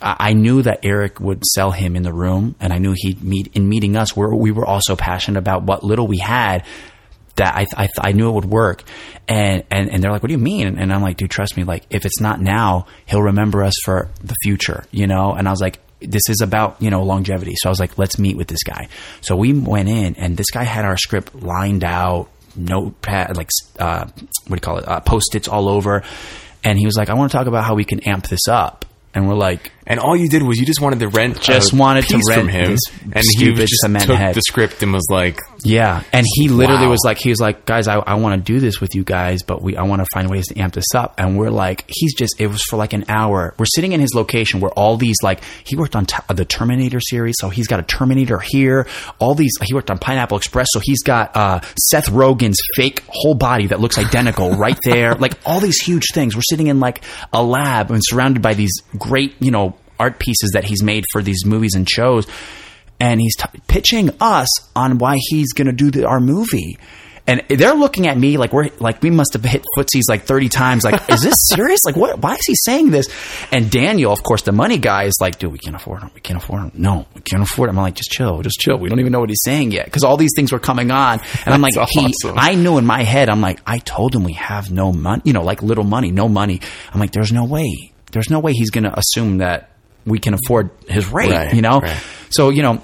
[0.00, 3.22] I I knew that Eric would sell him in the room, and I knew he'd
[3.22, 4.16] meet in meeting us.
[4.16, 6.64] Where we were also passionate about what little we had.
[7.36, 8.84] That I, I, I knew it would work,
[9.26, 11.64] and, and and they're like, "What do you mean?" And I'm like, "Dude, trust me.
[11.64, 15.50] Like, if it's not now, he'll remember us for the future, you know." And I
[15.50, 18.46] was like, "This is about you know longevity." So I was like, "Let's meet with
[18.46, 18.86] this guy."
[19.20, 24.04] So we went in, and this guy had our script lined out, notepad, like uh,
[24.04, 26.02] what do you call it, uh, post its all over,
[26.62, 28.84] and he was like, "I want to talk about how we can amp this up."
[29.14, 32.04] And we're like, and all you did was you just wanted to rent, Just wanted
[32.06, 32.76] to rent from him,
[33.12, 34.34] and he just took head.
[34.34, 36.90] the script and was like, Yeah, and he literally Wow.
[36.90, 39.42] was like, he was like, guys, I, I want to do this with you guys,
[39.42, 41.14] but we, I want to find ways to amp this up.
[41.18, 43.54] And we're like, he's just, it was for like an hour.
[43.58, 47.00] We're sitting in his location where all these like, he worked on t- the Terminator
[47.00, 48.86] series, so he's got a Terminator here.
[49.18, 53.34] All these, he worked on Pineapple Express, so he's got uh, Seth Rogen's fake whole
[53.34, 55.14] body that looks identical right there.
[55.24, 56.34] Like all these huge things.
[56.36, 60.52] We're sitting in like a lab and surrounded by these great, you know, art pieces
[60.54, 62.26] that he's made for these movies and shows
[63.00, 66.78] and he's t- pitching us on why he's going to do the, our movie.
[67.26, 70.50] And they're looking at me like we're like we must have hit footsies like thirty
[70.50, 70.84] times.
[70.84, 71.80] Like, is this serious?
[71.86, 72.18] Like, what?
[72.18, 73.08] Why is he saying this?
[73.50, 76.10] And Daniel, of course, the money guy is like, dude, we can't afford him.
[76.14, 76.72] We can't afford him.
[76.74, 77.78] No, we can't afford him.
[77.78, 78.76] I'm like, just chill, just chill.
[78.78, 81.20] We don't even know what he's saying yet because all these things were coming on.
[81.46, 82.14] And I'm like, That's he.
[82.24, 85.22] I knew in my head, I'm like, I told him we have no money.
[85.24, 86.60] You know, like little money, no money.
[86.92, 87.90] I'm like, there's no way.
[88.12, 89.70] There's no way he's going to assume that
[90.06, 91.30] we can afford his rate.
[91.30, 91.80] Right, you know.
[91.80, 92.02] right.
[92.30, 92.82] So you know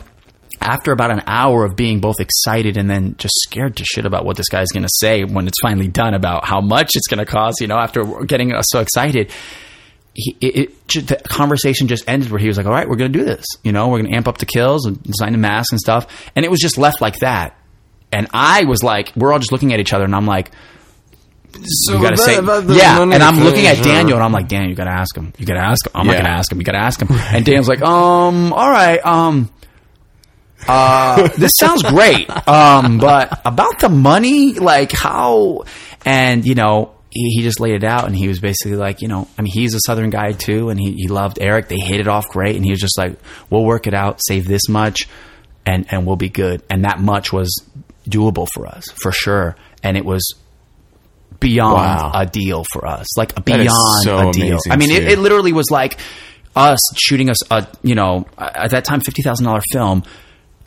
[0.61, 4.25] after about an hour of being both excited and then just scared to shit about
[4.25, 7.18] what this guy's going to say when it's finally done about how much it's going
[7.18, 9.33] to cost, you know, after getting us so excited,
[10.12, 13.12] he, it, it, the conversation just ended where he was like, all right, we're going
[13.12, 13.47] to do this.
[13.64, 16.07] You know, we're going to amp up the kills and design the masks and stuff.
[16.37, 17.57] And it was just left like that.
[18.12, 20.51] And I was like, we're all just looking at each other and I'm like,
[21.63, 22.35] So you gotta say,
[22.77, 23.03] yeah.
[23.03, 25.33] And I'm looking at Daniel, and I'm like, Daniel, you gotta ask him.
[25.39, 25.93] You gotta ask him.
[25.95, 26.59] I'm not gonna ask him.
[26.59, 27.09] You gotta ask him.
[27.11, 29.51] And Daniel's like, um, all right, um,
[30.69, 35.65] uh, this sounds great, um, but about the money, like how,
[36.05, 36.95] and you know.
[37.13, 39.53] He, he just laid it out, and he was basically like, you know, I mean,
[39.53, 41.67] he's a Southern guy too, and he, he loved Eric.
[41.67, 43.19] They hit it off great, and he was just like,
[43.51, 45.09] "We'll work it out, save this much,
[45.67, 47.65] and and we'll be good." And that much was
[48.09, 49.57] doable for us, for sure.
[49.83, 50.23] And it was
[51.41, 52.12] beyond Wow.
[52.14, 54.59] a deal for us, like beyond so a deal.
[54.70, 55.99] I mean, it, it literally was like
[56.55, 60.03] us shooting us a you know at that time fifty thousand dollar film,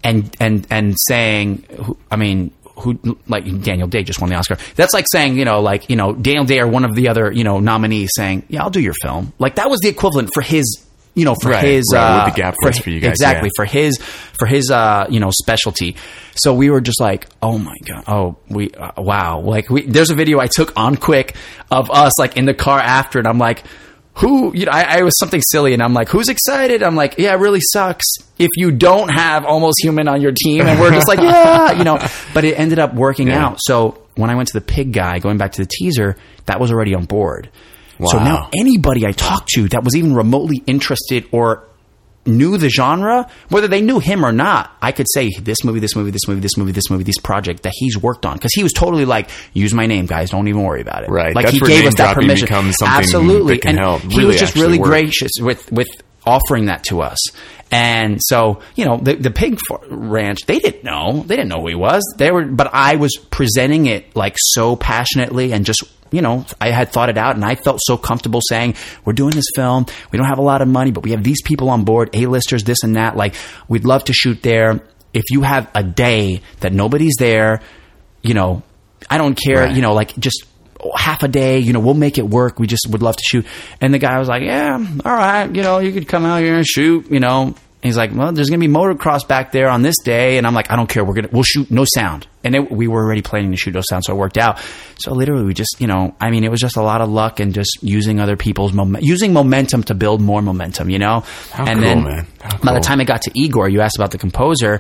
[0.03, 2.51] and and and saying, who- I mean.
[2.77, 2.97] Who
[3.27, 4.57] like Daniel Day just won the Oscar?
[4.75, 7.31] That's like saying you know like you know Daniel Day or one of the other
[7.31, 10.41] you know nominees saying yeah I'll do your film like that was the equivalent for
[10.41, 10.83] his
[11.15, 13.55] you know for Right, his right, uh, the gap was for you guys, exactly yeah.
[13.55, 15.95] for his for his uh you know specialty.
[16.35, 19.39] So we were just like oh my god oh we uh, wow.
[19.41, 21.35] Like we there's a video i took on quick
[21.69, 23.63] of us like in the car after and i'm like
[24.15, 26.83] who you know I, I was something silly and i'm like who's excited?
[26.83, 28.05] I'm like yeah it really sucks
[28.39, 31.83] if you don't have almost human on your team and we're just like yeah you
[31.83, 31.97] know.
[32.33, 33.45] But it ended up working Yeah.
[33.45, 33.57] out.
[33.61, 36.71] So when i went to the pig guy going back to the teaser that was
[36.71, 37.49] already on board
[38.05, 41.67] so now anybody I talked to that was even remotely interested or
[42.25, 45.95] knew the genre, whether they knew him or not, I could say this movie, this
[45.95, 48.63] movie, this movie, this movie, this movie, this project that he's worked on because he
[48.63, 51.09] was totally like, use my name, guys, don't even worry about it.
[51.09, 51.35] Right.
[51.35, 52.47] Like That's he gave us that permission.
[52.51, 54.87] Absolutely, and help he really was just really work.
[54.87, 55.87] gracious with with
[56.25, 57.19] offering that to us.
[57.71, 61.23] And so, you know, the the pig ranch, they didn't know.
[61.25, 62.03] They didn't know who he was.
[62.17, 65.83] They were but I was presenting it like so passionately and just
[66.13, 69.31] you know, I had thought it out and I felt so comfortable saying, we're doing
[69.31, 69.87] this film.
[70.11, 72.63] We don't have a lot of money, but we have these people on board, A-listers,
[72.63, 73.17] this and that.
[73.17, 73.35] Like,
[73.67, 74.79] we'd love to shoot there.
[75.13, 77.61] If you have a day that nobody's there,
[78.21, 78.63] you know,
[79.09, 79.75] I don't care, Right.
[79.75, 80.45] you know, like just
[80.95, 82.59] half a day, you know, we'll make it work.
[82.59, 83.45] We just would love to shoot.
[83.81, 86.55] And the guy was like, yeah, all right, you know, you could come out here
[86.55, 87.55] and shoot, you know.
[87.83, 90.37] He's like, well, there's going to be motocross back there on this day.
[90.37, 91.03] And I'm like, I don't care.
[91.03, 92.27] We're going to, we'll shoot no sound.
[92.41, 94.05] And it, we were already planning to shoot no sound.
[94.05, 94.59] So it worked out.
[94.97, 97.41] So literally we just, you know, I mean, it was just a lot of luck
[97.41, 101.25] and just using other people's moment, using momentum to build more momentum, you know?
[101.51, 102.27] How and cool, then man.
[102.41, 104.79] How by the time it got to Igor, you asked about the composer.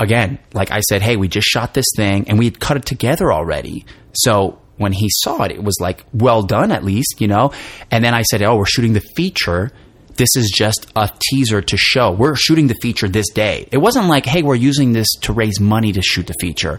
[0.00, 2.84] Again, like I said, hey, we just shot this thing and we had cut it
[2.84, 3.86] together already.
[4.12, 7.52] So when he saw it, it was like, well done at least, you know?
[7.92, 9.70] And then I said, oh, we're shooting the feature.
[10.16, 12.12] This is just a teaser to show.
[12.12, 13.68] We're shooting the feature this day.
[13.72, 16.78] It wasn't like, hey, we're using this to raise money to shoot the feature.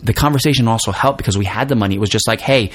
[0.00, 1.96] The conversation also helped because we had the money.
[1.96, 2.70] It was just like, hey,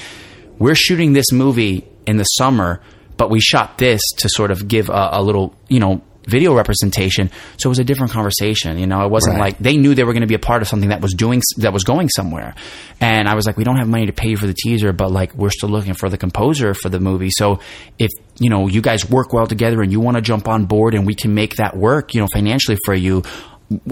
[0.58, 2.80] we're shooting this movie in the summer,
[3.16, 7.30] but we shot this to sort of give a, a little, you know, video representation.
[7.58, 8.78] So it was a different conversation.
[8.78, 9.40] You know, it wasn't Right.
[9.52, 11.42] like they knew they were going to be a part of something that was doing
[11.58, 12.54] that was going somewhere.
[13.00, 15.10] And I was like, we don't have money to pay you for the teaser, but
[15.10, 17.30] like we're still looking for the composer for the movie.
[17.30, 17.60] So
[17.98, 20.94] if you know you guys work well together and you want to jump on board
[20.94, 23.22] and we can make that work, you know, financially for you.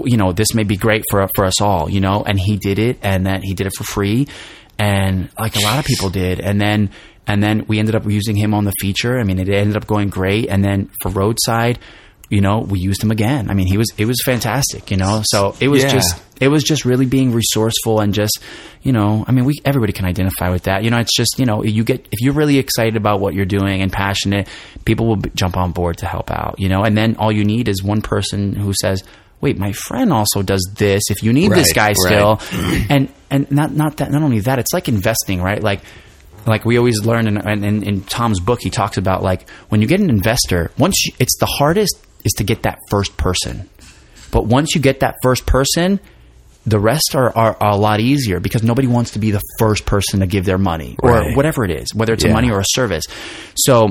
[0.05, 1.89] You know, this may be great for for us all.
[1.89, 4.27] You know, and he did it, and that he did it for free,
[4.77, 6.91] and like a lot of people did, and then
[7.25, 9.19] and then we ended up using him on the feature.
[9.19, 11.79] I mean, it ended up going great, and then for roadside,
[12.31, 13.49] you know, we used him again.
[13.51, 15.21] I mean, he was it was fantastic, you know.
[15.25, 15.89] So it was Yeah.
[15.89, 18.39] just it was just really being resourceful and just
[18.81, 20.83] you know, I mean, we everybody can identify with that.
[20.83, 23.45] You know, it's just you know, you get if you're really excited about what you're
[23.45, 24.47] doing and passionate,
[24.85, 26.55] people will b- jump on board to help out.
[26.57, 29.03] You know, and then all you need is one person who says.
[29.41, 31.01] wait, my friend also does this.
[31.09, 32.39] If you need this guy Right, still,
[32.89, 35.61] and and not not that not only that, it's like investing, right?
[35.61, 35.81] Like
[36.45, 39.87] like we always learn in, in, in Tom's book, he talks about like when you
[39.87, 43.69] get an investor, once you, it's the hardest is to get that first person,
[44.31, 45.99] but once you get that first person.
[46.63, 49.87] The rest are, are, are a lot easier because nobody wants to be the first
[49.87, 51.35] person to give their money or Right.
[51.35, 53.05] whatever it is, whether it's a money or a service.
[53.55, 53.89] So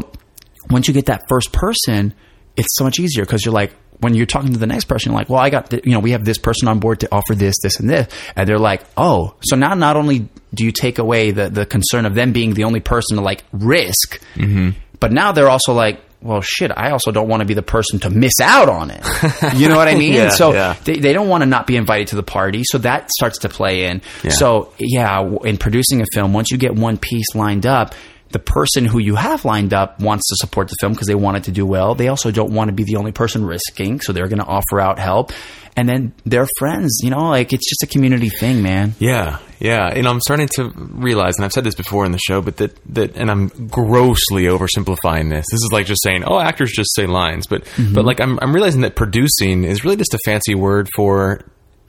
[0.71, 2.15] once you get that first person,
[2.57, 5.19] it's so much easier because you're like, when you're talking to the next person, you're
[5.19, 7.35] like, well, I got, the, you know, we have this person on board to offer
[7.35, 8.07] this, this, and this.
[8.37, 12.07] And they're like, oh, so now not only do you take away the, the concern
[12.07, 14.79] of them being the only person to like risk, mm-hmm.
[15.01, 17.99] but now they're also like, well, shit, I also don't want to be the person
[18.01, 19.05] to miss out on it.
[19.61, 20.13] You know what I mean?
[20.13, 20.77] Yeah, so yeah.
[20.85, 22.63] they, they don't want to not be invited to the party.
[22.65, 24.01] So that starts to play in.
[24.23, 24.31] Yeah.
[24.31, 27.95] So yeah, in producing a film, once you get one piece lined up,
[28.31, 31.37] the person who you have lined up wants to support the film because they want
[31.39, 31.95] it to do well.
[31.95, 34.81] They also don't want to be the only person risking, so they're going to offer
[34.81, 35.33] out help.
[35.77, 38.95] And then their friends, you know, like it's just a community thing, man.
[38.99, 39.87] Yeah, yeah.
[39.87, 42.77] And I'm starting to realize, and I've said this before in the show, but that,
[42.95, 45.47] that and I'm grossly oversimplifying this.
[45.51, 47.47] This is like just saying, oh, actors just say lines.
[47.47, 47.95] But, Mm-hmm.
[47.95, 51.41] but like I'm, I'm realizing that producing is really just a fancy word for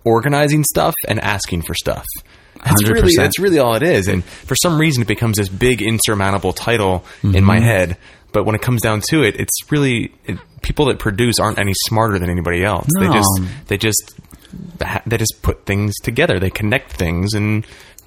[0.04, 2.06] organizing stuff and asking for stuff.
[2.64, 3.18] That's really, 100%.
[3.18, 4.08] that's really all it is.
[4.08, 7.46] And for some reason, it becomes this big insurmountable title in Mm-hmm.
[7.46, 7.98] my head.
[8.34, 11.74] But when it comes down to it, it's really it, people that produce aren't any
[11.88, 12.88] smarter than anybody else.
[13.00, 14.22] They just they just
[15.06, 16.40] they just put things together.
[16.40, 17.66] They connect things and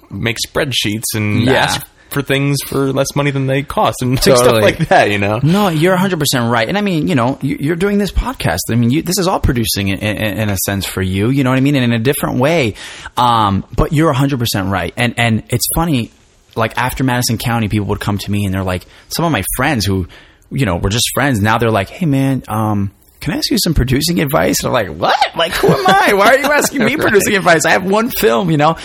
[0.09, 1.53] make spreadsheets and Yeah.
[1.53, 5.11] ask for things for less money than they cost and stuff like that.
[5.11, 6.67] You know, No, you're 100% right.
[6.67, 8.59] And I mean, you know, you- you're doing this podcast.
[8.71, 11.43] I mean, you, this is all producing in, in, in a sense for you, you
[11.43, 11.75] know what I mean?
[11.75, 12.75] And in a different way.
[13.17, 14.93] Um, but you're 100% right.
[14.95, 16.11] And, and it's funny,
[16.55, 19.43] like after Madison County, people would come to me and they're like, some of my
[19.57, 20.07] friends who,
[20.51, 21.41] you know, were just friends.
[21.41, 24.59] Now they're like, hey man, um, can I ask you some producing advice?
[24.59, 25.35] And I'm like, what?
[25.35, 26.13] Like, who am I?
[26.13, 27.65] Why are you asking me producing advice?
[27.65, 28.77] I have one film, you know?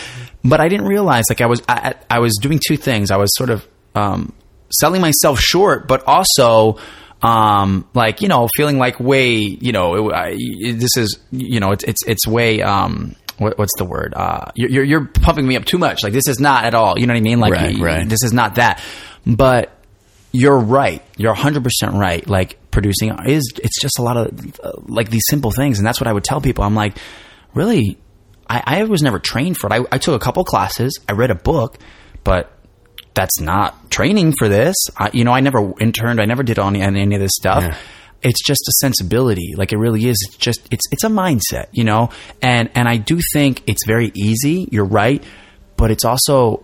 [0.43, 3.11] But I didn't realize, like, I was, I, I was doing two things.
[3.11, 4.33] I was sort of, um,
[4.71, 6.79] selling myself short, but also,
[7.23, 10.31] um, like, you know, feeling like way, you know, it, I,
[10.75, 14.15] this is, you know, it's, it's, it's way, um, what, what's the word?
[14.17, 16.03] Uh, you're, you're, you're pumping me up too much.
[16.03, 17.41] Like, this is not at all, you know what I mean?
[17.41, 18.09] Like, Right, right.
[18.09, 18.83] this is not that.
[19.27, 19.77] But,
[20.33, 21.03] you're right.
[21.17, 22.25] You're 100% right.
[22.29, 26.01] Like producing is it's just a lot of uh, like these simple things and that's
[26.01, 26.63] what I would tell people.
[26.63, 26.97] I'm like,
[27.53, 27.99] really
[28.51, 29.73] I, I was never trained for it.
[29.73, 31.79] I, I took a couple classes, I read a book,
[32.25, 32.53] but
[33.15, 34.75] that's not training for this.
[34.97, 37.63] I, you know, I never interned, I never did any, any of this stuff.
[37.63, 37.77] Yeah.
[38.23, 39.55] It's just a sensibility.
[39.57, 40.19] Like it really is.
[40.29, 42.11] It's just it's it's a mindset, you know?
[42.43, 45.25] And and I do think it's very easy, you're right,
[45.77, 46.63] but it's also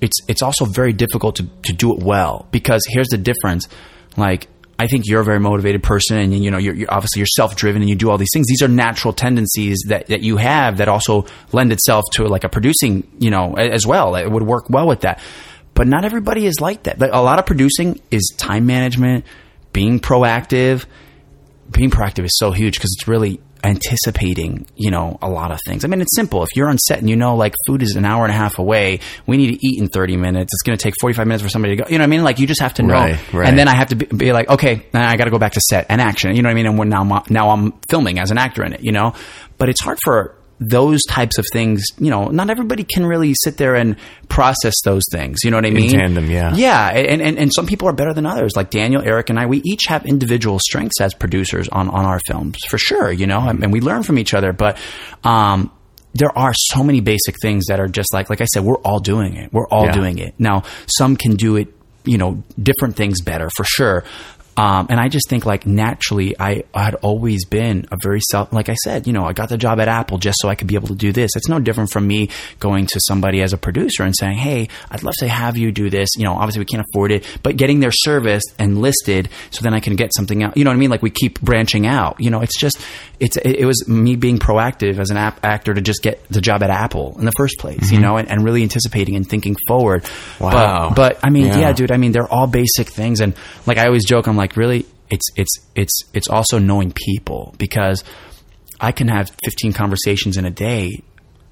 [0.00, 3.68] it's it's also very difficult to, to do it well because here's the difference
[4.16, 4.48] like
[4.82, 7.82] I think you're a very motivated person and you know you're, you're obviously you're self-driven
[7.82, 8.48] and you do all these things.
[8.48, 12.48] These are natural tendencies that, that you have that also lend itself to like a
[12.48, 14.16] producing you know as well.
[14.16, 15.20] It would work well with that.
[15.74, 16.98] But not everybody is like that.
[16.98, 19.24] Like, a lot of producing is time management
[19.72, 20.84] being proactive.
[21.70, 25.84] Being proactive is so huge because it's really anticipating, you know, a lot of things.
[25.84, 26.42] I mean, it's simple.
[26.42, 28.58] If you're on set and you know, like, food is an hour and a half
[28.58, 30.50] away, we need to eat in 30 minutes.
[30.52, 31.88] It's going to take 45 minutes for somebody to go.
[31.88, 32.24] You know what I mean?
[32.24, 32.94] Like, you just have to know.
[32.94, 33.48] Right, right.
[33.48, 35.60] And then I have to be, be like, okay, I got to go back to
[35.60, 36.34] set and action.
[36.34, 36.66] You know what I mean?
[36.66, 39.14] And now, now I'm filming as an actor in it, you know?
[39.58, 40.34] But it's hard for
[40.68, 43.96] those types of things, you know, not everybody can really sit there and
[44.28, 45.38] process those things.
[45.44, 45.90] You know what I mean?
[45.90, 46.54] In tandem, yeah.
[46.54, 48.52] Yeah, and, and, and some people are better than others.
[48.56, 52.20] Like Daniel, Eric, and I, we each have individual strengths as producers on, on our
[52.26, 54.52] films, for sure, you know, and, and we learn from each other.
[54.52, 54.78] But
[55.24, 55.70] um,
[56.14, 58.98] there are so many basic things that are just like, like I said, we're all
[59.00, 59.52] doing it.
[59.52, 59.92] We're all Yeah.
[59.92, 60.34] doing it.
[60.38, 61.68] Now, some can do it,
[62.04, 64.04] you know, different things better, for sure.
[64.56, 68.68] Um, and I just think like naturally, I, had always been a very self, like
[68.68, 70.74] I said, you know, I got the job at Apple just so I could be
[70.74, 71.30] able to do this.
[71.36, 72.28] It's no different from me
[72.60, 75.88] going to somebody as a producer and saying, Hey, I'd love to have you do
[75.88, 76.10] this.
[76.16, 79.72] You know, obviously we can't afford it, but getting their service and listed so then
[79.72, 80.56] I can get something out.
[80.56, 80.90] You know what I mean?
[80.90, 82.78] Like we keep branching out, you know, it's just,
[83.20, 86.62] it's, it, was me being proactive as an app actor to just get the job
[86.62, 90.04] at Apple in the first place, you know, and, and really anticipating and thinking forward.
[90.40, 90.88] Wow.
[90.88, 91.60] But, but I mean, Yeah.
[91.60, 93.20] yeah, dude, I mean, they're all basic things.
[93.20, 93.34] And
[93.66, 98.02] like I always joke, I'm like, really, it's, it's, it's, it's also knowing people because
[98.80, 101.02] I can have 15 conversations in a day,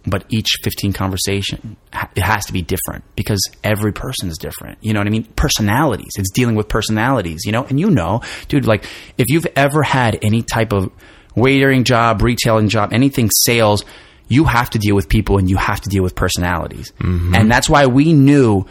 [0.06, 1.76] but each 15 conversation,
[2.16, 4.78] it has to be different because every person is different.
[4.80, 5.24] You know what I mean?
[5.36, 6.10] Personalities.
[6.16, 7.64] It's dealing with personalities, you know?
[7.64, 8.84] And you know, dude, like
[9.18, 10.90] if you've ever had any type of
[11.36, 13.84] waitering job, retailing job, anything sales,
[14.28, 16.92] you have to deal with people and you have to deal with personalities.
[17.00, 17.34] Mm-hmm.
[17.34, 18.64] And that's why we knew,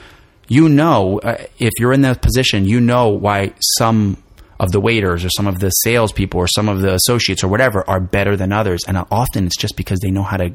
[0.50, 4.18] you know, uh, if you're in that position, you know why some
[4.60, 7.88] of the waiters or some of the salespeople or some of the associates or whatever
[7.89, 10.52] are better than others, and often it's just because they know how to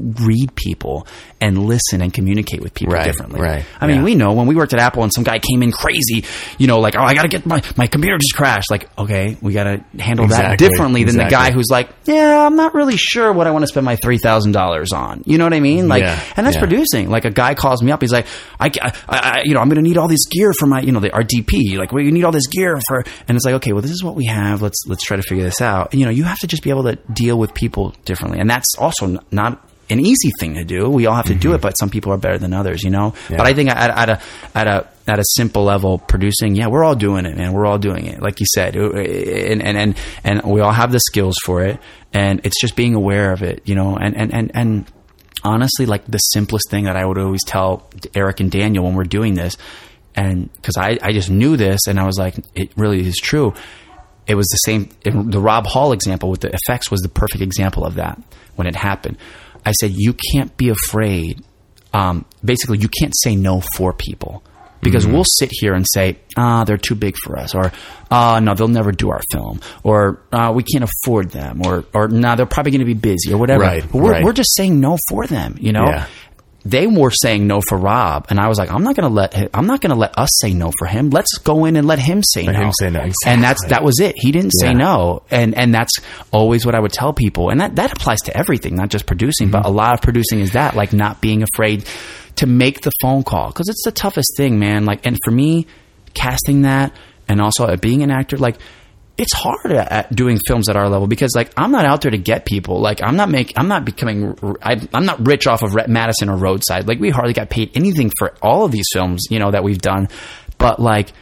[0.00, 1.06] read people
[1.40, 3.40] and listen and communicate with people Right, differently.
[3.40, 4.04] right, I mean, yeah.
[4.04, 6.24] we know when we worked at Apple and some guy came in crazy,
[6.58, 8.70] you know, like, oh, I got to get my, my computer just crashed.
[8.70, 12.56] Like, okay, we got to handle that differently than the guy who's like, yeah, I'm
[12.56, 15.22] not really sure what I want to spend my $3,000 on.
[15.26, 15.88] You know what I mean?
[15.88, 16.60] Like, Yeah, and that's yeah.
[16.60, 17.10] producing.
[17.10, 18.00] Like a guy calls me up.
[18.00, 18.26] He's like,
[18.58, 20.92] I, I, I you know, I'm going to need all this gear for my, you
[20.92, 21.40] know, the RDP.
[21.40, 21.78] DP.
[21.78, 24.14] Like, we need all this gear for, and it's like, okay, well, this is what
[24.14, 24.62] we have.
[24.62, 25.94] Let's let's try to figure this out.
[25.94, 28.74] You know, you have to just be able to deal with people differently, and that's
[28.78, 30.88] also not an easy thing to do.
[30.88, 31.62] We all have to do it, mm-hmm.
[31.62, 32.82] but some people are better than others.
[32.82, 33.14] You know.
[33.28, 34.20] But I think at, at a
[34.54, 37.52] at a at a simple level, producing, yeah, we're all doing it, man.
[37.52, 41.00] We're all doing it, like you said, and and and and we all have the
[41.00, 41.80] skills for it,
[42.12, 44.86] and it's just being aware of it, you know, and and and and
[45.42, 49.04] honestly, like the simplest thing that I would always tell Eric and Daniel when we're
[49.04, 49.56] doing this,
[50.14, 53.54] and because I, I just knew this and I was like, it really is true.
[54.26, 54.90] It was the same.
[55.04, 58.20] it- the Rob Hall example with the effects was the perfect example of that
[58.56, 59.18] when it happened.
[59.64, 61.42] I said, you can't be afraid.
[61.92, 64.42] Um, basically, you can't say no for people.
[64.82, 67.70] Because we'll sit here and say, ah, they're too big for us, or
[68.10, 72.08] ah, no, they'll never do our film, or ah, we can't afford them, or or
[72.08, 73.60] no, they're probably going to be busy, or whatever.
[73.62, 74.24] Right, But we're, right.
[74.24, 76.06] we're just saying no for them, you know Yeah.
[76.64, 79.32] They were saying no for Rob, and I was like, I'm not going to let
[79.32, 81.10] him, I'm not going to let us say no for him.
[81.10, 82.52] Let's go in and let him say no.
[82.52, 83.68] him say no, And that's exactly.
[83.70, 84.14] that was it.
[84.16, 85.92] He didn't say no, and and that's
[86.32, 89.50] always what I would tell people, and that that applies to everything, not just producing,
[89.50, 89.72] but mm-hmm.
[89.72, 91.86] a lot of producing is that like not being afraid
[92.36, 94.84] to make the phone call because it's the toughest thing, man.
[94.84, 95.66] Like, and for me,
[96.14, 96.92] casting that,
[97.28, 98.56] and also being an actor, like
[99.18, 102.18] it's hard at, doing films at our level because like I'm not out there to
[102.18, 102.80] get people.
[102.80, 106.36] Like I'm not make I'm not becoming I, I'm not rich off of Madison or
[106.36, 106.88] Roadside.
[106.88, 109.80] Like we hardly got paid anything for all of these films, you know, that we've
[109.80, 110.08] done.
[110.58, 111.12] But like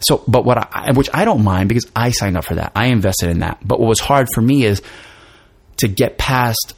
[0.00, 2.72] so, but what I which I don't mind because I signed up for that.
[2.74, 3.58] I invested in that.
[3.66, 4.80] But what was hard for me is
[5.78, 6.74] to get past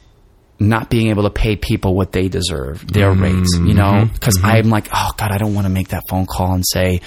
[0.61, 4.13] not being able to pay people what they deserve, their rates, you know, mm-hmm.
[4.13, 4.45] because mm-hmm.
[4.45, 7.01] I'm like, oh God, I don't want to make that phone call and say,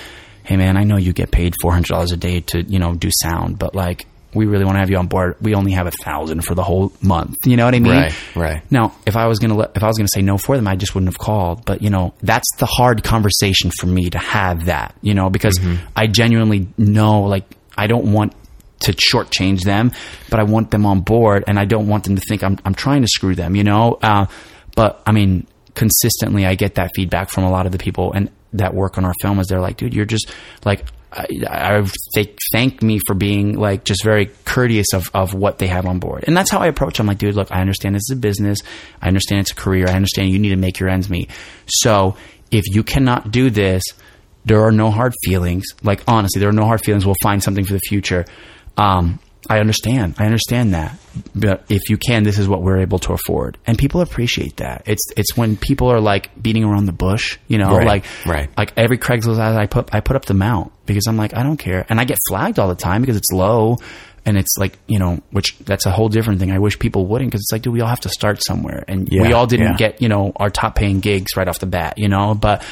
[0.44, 2.94] hey man, I know you get paid four hundred dollars a day to you know
[2.94, 5.36] do sound, but like we really want to have you on board.
[5.40, 7.36] We only have a thousand for the whole month.
[7.44, 7.92] You know what I mean?
[7.92, 8.70] Right, right.
[8.70, 10.76] Now, if I was gonna let, if I was gonna say no for them, I
[10.76, 11.64] just wouldn't have called.
[11.64, 14.94] But you know, that's the hard conversation for me to have that.
[15.02, 15.58] You know, because
[15.96, 17.44] I genuinely know, like,
[17.76, 18.34] I don't want
[18.80, 19.92] to shortchange them,
[20.30, 22.74] but I want them on board, and I don't want them to think I'm I'm
[22.74, 23.54] trying to screw them.
[23.56, 24.26] You know, uh,
[24.74, 28.30] but I mean, consistently, I get that feedback from a lot of the people and
[28.54, 29.38] that work on our film.
[29.38, 30.32] Is they're like, dude, you're just
[30.64, 30.84] like.
[31.16, 31.86] I, I
[32.16, 36.00] they thank me for being like just very courteous of, of what they have on
[36.00, 36.98] board, and that's how I approach.
[36.98, 38.58] I'm like, dude, look, I understand this is a business.
[39.00, 39.86] I understand it's a career.
[39.86, 41.30] I understand you need to make your ends meet.
[41.66, 42.16] So
[42.50, 43.84] if you cannot do this,
[44.44, 45.64] there are no hard feelings.
[45.84, 47.06] Like honestly, there are no hard feelings.
[47.06, 48.24] We'll find something for the future.
[48.76, 50.16] Um, I understand.
[50.18, 50.98] I understand that.
[51.34, 54.82] But if you can, this is what we're able to afford, and people appreciate that.
[54.86, 58.50] It's it's when people are like beating around the bush, you know, Right, like right.
[58.56, 61.42] like every Craigslist ad I put I put up the mount because I'm like I
[61.42, 63.78] don't care, and I get flagged all the time because it's low.
[64.26, 66.50] And it's like you know, which that's a whole different thing.
[66.50, 69.06] I wish people wouldn't because it's like, dude, we all have to start somewhere, and
[69.10, 69.76] we all didn't yeah.
[69.76, 72.34] get you know our top paying gigs right off the bat, you know.
[72.34, 72.64] But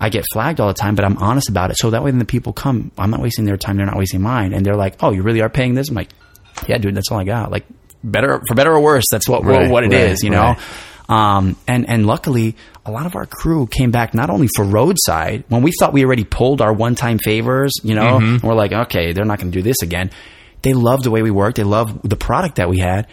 [0.00, 1.76] I get flagged all the time, but I'm honest about it.
[1.78, 3.76] So that way, when the people come, I'm not wasting their time.
[3.76, 6.10] They're not wasting mine, and they're like, "Oh, you really are paying this?" I'm like,
[6.68, 7.64] "Yeah, dude, that's all I got." Like,
[8.04, 10.54] better for better or worse, that's what Right, what it is, right, you know.
[10.54, 10.58] right.
[11.08, 15.44] Um, and and luckily, a lot of our crew came back not only for roadside
[15.48, 18.46] when we thought we already pulled our one time favors, you know, Mm-hmm.
[18.46, 20.10] we're like, okay, they're not going to do this again.
[20.62, 21.56] They loved the way we worked.
[21.56, 23.06] They loved the product that we had.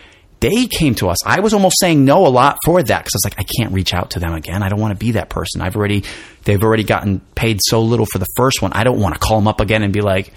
[0.45, 1.25] They came to us.
[1.25, 3.73] I was almost saying no a lot for that because I was like, I can't
[3.73, 4.61] reach out to them again.
[4.61, 5.61] I don't want to be that person.
[5.61, 6.03] I've already,
[6.43, 8.71] they've already gotten paid so little for the first one.
[8.73, 10.33] I don't want to call them up again and be like,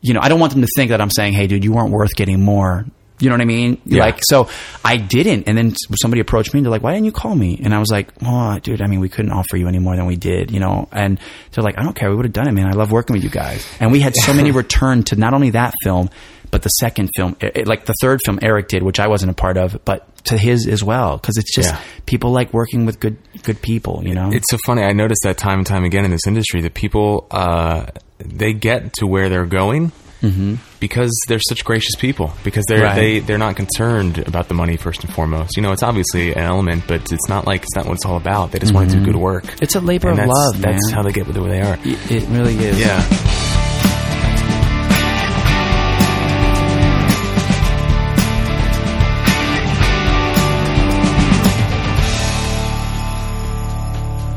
[0.00, 1.90] you know, I don't want them to think that I'm saying, hey, dude, you weren't
[1.92, 2.86] worth getting more.
[3.18, 3.82] You know what I mean?
[3.84, 4.00] Yeah.
[4.02, 4.48] Like, so
[4.82, 5.46] I didn't.
[5.46, 7.60] And then somebody approached me and they're like, why didn't you call me?
[7.62, 10.06] And I was like, oh, dude, I mean, we couldn't offer you any more than
[10.06, 10.88] we did, you know?
[10.90, 11.20] And
[11.52, 12.08] they're like, I don't care.
[12.08, 12.66] We would have done it, man.
[12.66, 13.66] I love working with you guys.
[13.78, 16.08] And we had so many return to not only that film,
[16.50, 19.30] but the second film, it- it- like the third film Eric did, which I wasn't
[19.30, 21.18] a part of, but to his as well.
[21.18, 21.78] Cause it's just Yeah.
[22.06, 24.30] people like working with good, good people, you know?
[24.32, 24.82] It's so funny.
[24.82, 27.86] I noticed that time and time again in this industry that people uh,
[28.18, 29.92] they get to where they're going
[30.22, 30.56] mm-hmm.
[30.78, 32.32] because they're such gracious people.
[32.44, 32.94] Because they're Right.
[32.94, 35.56] they they're not concerned about the money first and foremost.
[35.56, 38.18] You know, it's obviously an element, but it's not like it's not what it's all
[38.18, 38.52] about.
[38.52, 39.12] They just want to do mm-hmm.
[39.12, 39.44] good work.
[39.62, 40.94] It's a labor And of that's, love, That's man.
[40.96, 41.78] how they get to where they are.
[41.82, 42.78] it, it really is.
[42.78, 43.00] Yeah.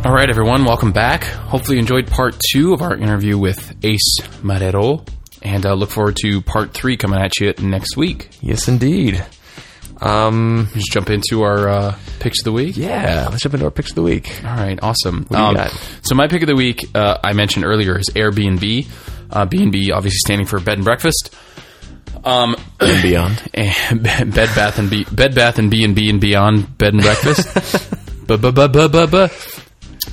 [0.06, 1.24] All right, everyone, welcome back.
[1.24, 5.08] Hopefully, you enjoyed part two of our interview with Ace Marrero.
[5.42, 8.30] and uh, look forward to part three coming at you next week.
[8.42, 9.24] Yes, indeed.
[10.02, 12.76] Um, Just jump into our uh, picks of the week.
[12.76, 14.44] yeah, let's jump into our picks of the week.
[14.44, 15.26] All right, awesome.
[15.32, 15.72] Um, got?
[16.02, 18.88] so my pick of the week, uh, I mentioned earlier, is Airbnb.
[19.32, 21.34] Uh, B&B obviously standing for bed and breakfast.
[22.26, 23.42] Um, And beyond.
[23.54, 27.02] and Bed Bath and B, Bed Bath and B and B and Beyond Bed and
[27.02, 27.48] Breakfast.
[28.28, 29.28] Bu- bu- bu- bu- bu.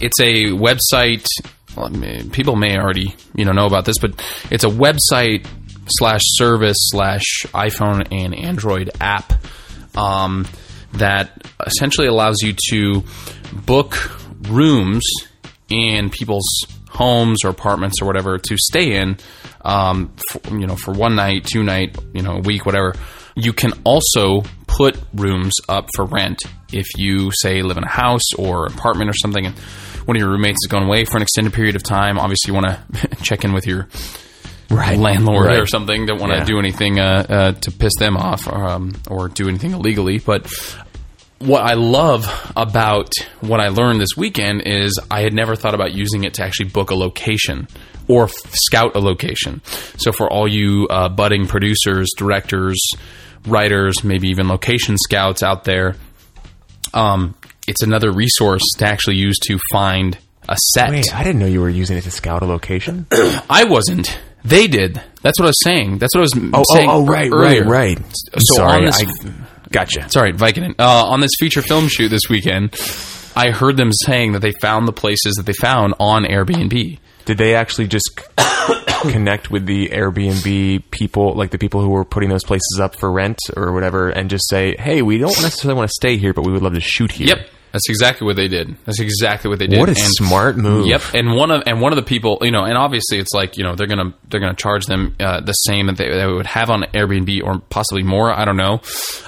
[0.01, 1.27] It's a website.
[1.77, 4.13] Well, I mean, people may already you know know about this, but
[4.51, 5.47] it's a website
[5.87, 9.33] slash service slash iPhone and Android app
[9.97, 10.47] um,
[10.95, 13.05] that essentially allows you to
[13.53, 13.97] book
[14.49, 15.05] rooms
[15.69, 16.47] in people's
[16.89, 19.17] homes or apartments or whatever to stay in,
[19.63, 22.95] um, for, you know, for one night, two night, you know, a week, whatever.
[23.37, 24.43] You can also
[24.77, 26.39] put rooms up for rent
[26.73, 29.55] if you say live in a house or apartment or something, and
[30.07, 32.19] one of your roommates is going away for an extended period of time.
[32.19, 33.89] Obviously, you want to check in with your
[34.71, 34.97] Right.
[34.99, 35.59] landlord Right.
[35.59, 36.07] or something.
[36.07, 36.45] Don't want to Yeah.
[36.45, 40.19] do anything uh, uh, to piss them off or, um, or do anything illegally.
[40.19, 40.47] But
[41.41, 42.25] what I love
[42.57, 46.45] about what I learned this weekend is I had never thought about using it to
[46.45, 47.67] actually book a location
[48.07, 49.61] or f- scout a location.
[49.97, 52.79] So for all you uh, budding producers, directors,
[53.47, 55.97] writers, maybe even location scouts out there,
[56.95, 57.35] um,
[57.67, 60.19] it's another resource to actually use to find
[60.49, 60.91] a set.
[60.91, 63.07] Wait, I didn't know you were using it to scout a location.
[63.49, 64.19] I wasn't.
[64.45, 65.01] They did.
[65.23, 65.99] That's what I was saying.
[65.99, 66.89] That's what I was oh, saying.
[66.91, 67.65] oh, right, earlier.
[67.65, 68.17] right, right.
[68.39, 69.33] So Sorry, on this, I,
[69.71, 70.09] gotcha.
[70.09, 70.75] sorry, Vicodin.
[70.79, 72.75] Uh, on this feature film shoot this weekend,
[73.37, 76.99] I heard them saying that they found the places that they found on Airbnb.
[77.25, 78.21] Did they actually just
[79.03, 83.11] connect with the Airbnb people, like the people who were putting those places up for
[83.11, 86.43] rent or whatever, and just say, "Hey, we don't necessarily want to stay here, but
[86.45, 88.77] we would love to shoot here." Yep, that's exactly what they did.
[88.85, 89.79] That's exactly what they did.
[89.79, 90.87] What a And- smart move.
[90.87, 93.57] Yep, and one of and one of the people, you know, and obviously it's like
[93.57, 96.47] you know they're gonna they're gonna charge them uh, the same that they, they would
[96.47, 98.31] have on Airbnb or possibly more.
[98.33, 98.81] I don't know,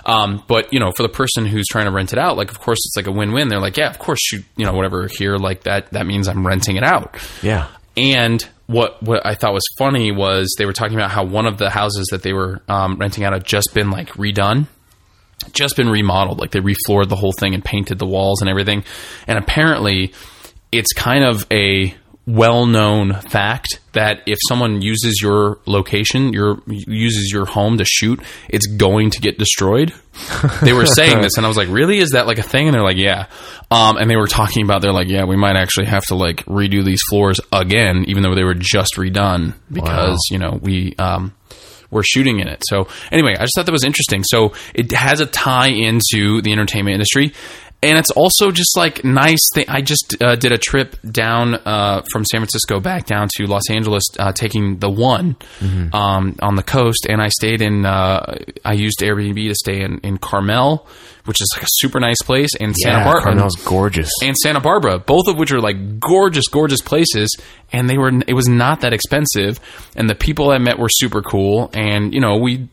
[0.04, 2.58] um, but you know, for the person who's trying to rent it out, like of
[2.60, 3.48] course it's like a win win.
[3.48, 6.46] They're like, yeah, of course shoot, you know, whatever here, like that that means I'm
[6.46, 7.16] renting it out.
[7.42, 7.68] Yeah.
[7.96, 11.58] And what what I thought was funny was they were talking about how one of
[11.58, 14.66] the houses that they were um, renting out had just been like redone,
[15.52, 16.38] just been remodeled.
[16.38, 18.84] Like they refloored the whole thing and painted the walls and everything.
[19.26, 20.12] And apparently,
[20.70, 21.94] it's kind of a
[22.26, 28.20] well known fact that if someone uses your location, your uses your home to shoot,
[28.48, 29.92] it's going to get destroyed.
[30.62, 31.98] They were saying this, and I was like, "Really?
[31.98, 33.26] Is that like a thing?" And they're like, "Yeah."
[33.70, 36.44] Um, and they were talking about, they're like, "Yeah, we might actually have to like
[36.44, 41.34] redo these floors again, even though they were just redone because you know we." Um,
[41.90, 42.62] we're shooting in it.
[42.66, 44.24] So anyway, I just thought that was interesting.
[44.24, 47.34] So it has a tie into the entertainment industry.
[47.82, 49.64] And it's also just like nice thing.
[49.68, 53.68] I just uh, did a trip down uh, from San Francisco back down to Los
[53.70, 55.36] Angeles, uh, taking the one
[55.92, 57.84] um, on the coast, and I stayed in.
[57.84, 60.86] Uh, I used Airbnb to stay in, in Carmel,
[61.24, 64.10] which is like a super nice place, and Santa yeah, Barbara Carmel's gorgeous.
[64.22, 67.36] and Santa Barbara, both of which are like gorgeous, gorgeous places,
[67.72, 68.12] and they were.
[68.28, 69.58] It was not that expensive,
[69.96, 72.68] and the people I met were super cool, and you know we.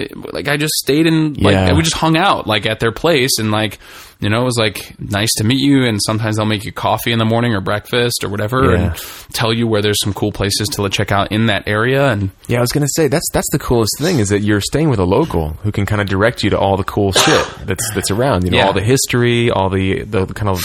[0.00, 1.72] It- Like I just stayed in, like Yeah.
[1.74, 3.78] we just hung out, like at their place, and like
[4.20, 5.84] you know it was like nice to meet you.
[5.86, 8.78] And sometimes they'll make you coffee in the morning or breakfast or whatever, Yeah.
[8.92, 8.96] and
[9.32, 12.10] tell you where there's some cool places to check out in that area.
[12.10, 14.90] And Yeah, I was gonna say that's that's the coolest thing is that you're staying
[14.90, 17.88] with a local who can kind of direct you to all the cool shit that's
[17.94, 18.44] that's around.
[18.44, 18.66] You know, Yeah.
[18.66, 20.60] all the history, all the the kind of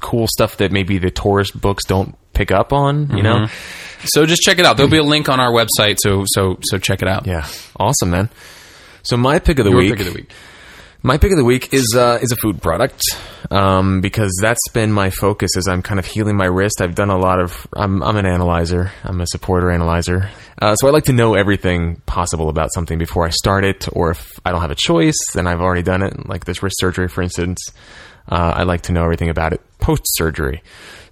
[0.00, 3.16] cool stuff that maybe the tourist books don't pick up on.
[3.16, 4.06] You know, mm-hmm.
[4.06, 4.76] so just check it out.
[4.76, 7.26] There'll be a link on our website, so so so check it out.
[7.26, 7.46] yeah,
[7.78, 8.28] awesome, man.
[9.04, 9.90] So my pick of the Your week.
[9.90, 10.30] pick of the week.
[11.06, 13.02] My pick of the week is uh, is a food product
[13.50, 16.80] um, because that's been my focus as I'm kind of healing my wrist.
[16.80, 17.66] I've done a lot of.
[17.76, 18.90] I'm, I'm an analyzer.
[19.02, 20.30] I'm a supporter analyzer.
[20.60, 24.12] Uh, so I like to know everything possible about something before I start it, or
[24.12, 26.26] if I don't have a choice, then I've already done it.
[26.26, 27.58] Like this wrist surgery, for instance,
[28.26, 30.62] uh, I like to know everything about it post surgery.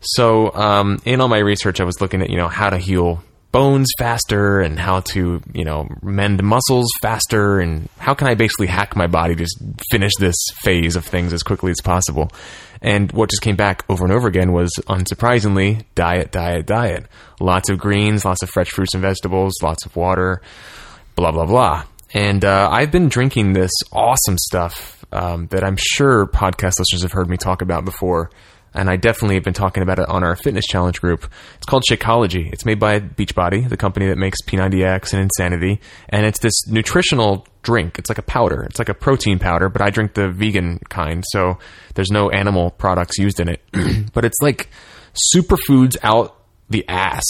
[0.00, 3.22] So um, in all my research, I was looking at you know how to heal
[3.52, 8.66] bones faster and how to you know mend muscles faster and how can I basically
[8.66, 12.32] hack my body to just finish this phase of things as quickly as possible.
[12.80, 17.06] And what just came back over and over again was unsurprisingly diet, diet, diet.
[17.38, 20.42] Lots of greens, lots of fresh fruits and vegetables, lots of water,
[21.14, 21.84] blah blah blah.
[22.14, 27.12] And uh, I've been drinking this awesome stuff um, that I'm sure podcast listeners have
[27.12, 28.30] heard me talk about before,
[28.74, 31.30] and I definitely have been talking about it on our fitness challenge group.
[31.56, 32.52] It's called Shakeology.
[32.52, 37.46] It's made by Beachbody, the company that makes P90X and Insanity, and it's this nutritional
[37.62, 37.98] drink.
[37.98, 38.62] It's like a powder.
[38.64, 41.58] It's like a protein powder, but I drink the vegan kind, so
[41.94, 43.60] there's no animal products used in it.
[44.12, 44.68] but it's like
[45.34, 46.36] superfoods out
[46.70, 47.24] the ass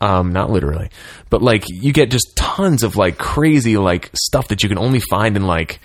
[0.00, 0.88] Um, not literally,
[1.28, 5.00] but like you get just tons of like crazy like stuff that you can only
[5.00, 5.78] find in like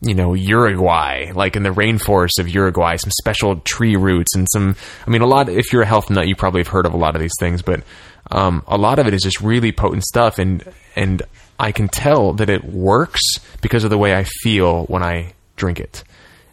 [0.00, 4.76] you know Uruguay, like in the rainforest of Uruguay, some special tree roots and some.
[5.06, 5.48] I mean, a lot.
[5.48, 7.62] If you're a health nut, you probably have heard of a lot of these things,
[7.62, 7.82] but
[8.30, 10.62] um, a lot of it is just really potent stuff, and
[10.94, 11.22] and
[11.58, 13.20] I can tell that it works
[13.60, 16.04] because of the way I feel when I drink it.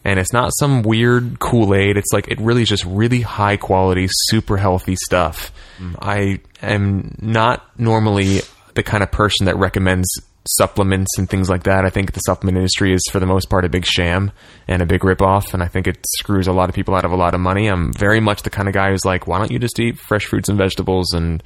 [0.04, 1.96] And it's not some weird Kool Aid.
[1.96, 5.52] It's like it really is just really high quality, super healthy stuff.
[6.00, 8.42] I am not normally
[8.74, 10.08] the kind of person that recommends
[10.48, 11.84] supplements and things like that.
[11.84, 14.32] I think the supplement industry is for the most part a big sham
[14.68, 17.12] and a big ripoff, and I think it screws a lot of people out of
[17.12, 17.68] a lot of money.
[17.68, 20.24] I'm very much the kind of guy who's like, why don't you just eat fresh
[20.24, 21.42] fruits and vegetables and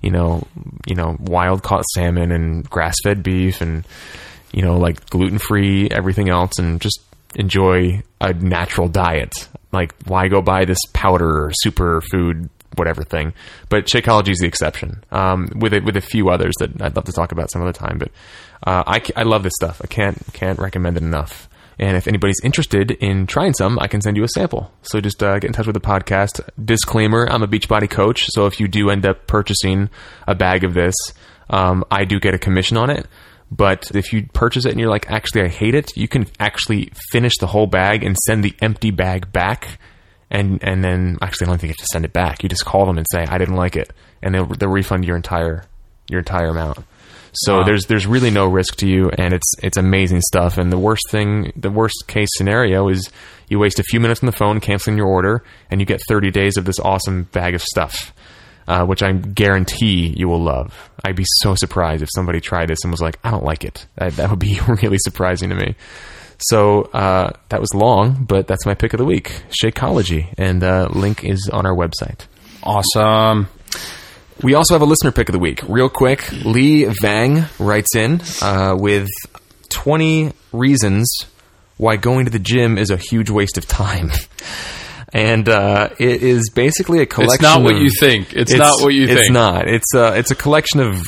[0.00, 0.46] you know,
[0.86, 3.86] you know, wild caught salmon and grass fed beef and
[4.52, 7.00] you know, like gluten free everything else, and just
[7.34, 9.32] enjoy a natural diet.
[9.72, 13.32] Like, why go buy this powder or superfood whatever thing?
[13.68, 17.04] But Shakeology is the exception, um, with a, with a few others that I'd love
[17.06, 17.98] to talk about some other time.
[17.98, 18.10] But
[18.66, 19.80] uh, I, I love this stuff.
[19.82, 21.48] I can't can't recommend it enough.
[21.78, 24.70] And if anybody's interested in trying some, I can send you a sample.
[24.82, 26.40] So just uh, get in touch with the podcast.
[26.62, 29.90] Disclaimer: I'm a Beachbody coach, so if you do end up purchasing
[30.28, 30.94] a bag of this,
[31.50, 33.06] um, I do get a commission on it.
[33.50, 36.90] But if you purchase it and you're like, actually, I hate it, you can actually
[37.10, 39.78] finish the whole bag and send the empty bag back.
[40.32, 42.42] And and then actually, I don't think you have to send it back.
[42.42, 45.14] You just call them and say, I didn't like it, and they'll, they'll refund your
[45.14, 45.64] entire
[46.10, 46.78] your entire amount.
[47.34, 47.64] So Wow.
[47.64, 50.58] there's there's really no risk to you, and it's it's amazing stuff.
[50.58, 53.10] And the worst thing, the worst case scenario is
[53.48, 56.30] you waste a few minutes on the phone canceling your order, and you get 30
[56.30, 58.14] days of this awesome bag of stuff,
[58.68, 60.90] uh, which I guarantee you will love.
[61.04, 63.86] I'd be so surprised if somebody tried this and was like, I don't like it.
[63.96, 65.74] That, that would be really surprising to me.
[66.48, 70.88] So uh, that was long, but that's my pick of the week, Shakeology, and uh,
[70.92, 72.26] link is on our website.
[72.62, 73.48] Awesome.
[74.42, 75.60] We also have a listener pick of the week.
[75.68, 79.08] Real quick, Lee Vang writes in uh, with
[79.68, 81.08] 20 reasons
[81.76, 84.10] why going to the gym is a huge waste of time.
[85.14, 87.34] And uh, it is basically a collection.
[87.34, 88.32] It's not what of- you think.
[88.32, 89.32] It's, not what you it's think.
[89.34, 89.68] not.
[89.68, 91.02] It's uh, it's a collection of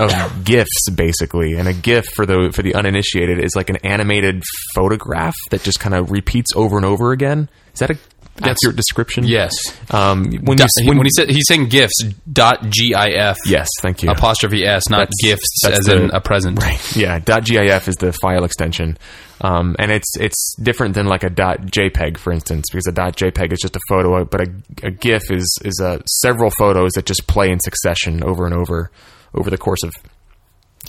[0.00, 4.42] of gifs basically, and a GIF for the for the uninitiated is like an animated
[4.74, 7.48] photograph that just kind of repeats over and over again.
[7.72, 7.98] Is that a
[8.42, 9.24] accurate description?
[9.24, 9.52] Yes.
[9.92, 14.02] Um, when you he- when, when he said he's saying gifts dot gif yes, thank
[14.02, 14.10] you.
[14.10, 16.96] apostrophe s not That's- gifts that's as the- in a present Right.
[16.96, 18.98] yeah Dot .gif is the file extension
[19.40, 23.16] um, and it's it's different than like a dot .jpeg for instance because a dot
[23.16, 27.06] .jpeg is just a photo but a, a gif is is uh, several photos that
[27.06, 28.90] just play in succession over and over
[29.34, 29.92] over the course of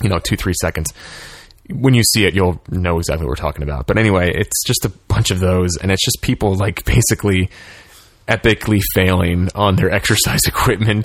[0.02, 0.92] you know two three seconds.
[1.70, 3.86] When you see it you'll know exactly what we're talking about.
[3.86, 7.50] But anyway it's just a bunch of those and it's just people like basically
[8.28, 11.04] epically failing on their exercise equipment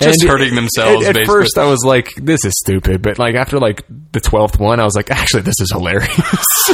[0.00, 3.34] Just And hurting themselves, at, at first i was like this is stupid but like
[3.34, 6.14] after like the 12th one i was like actually this is hilarious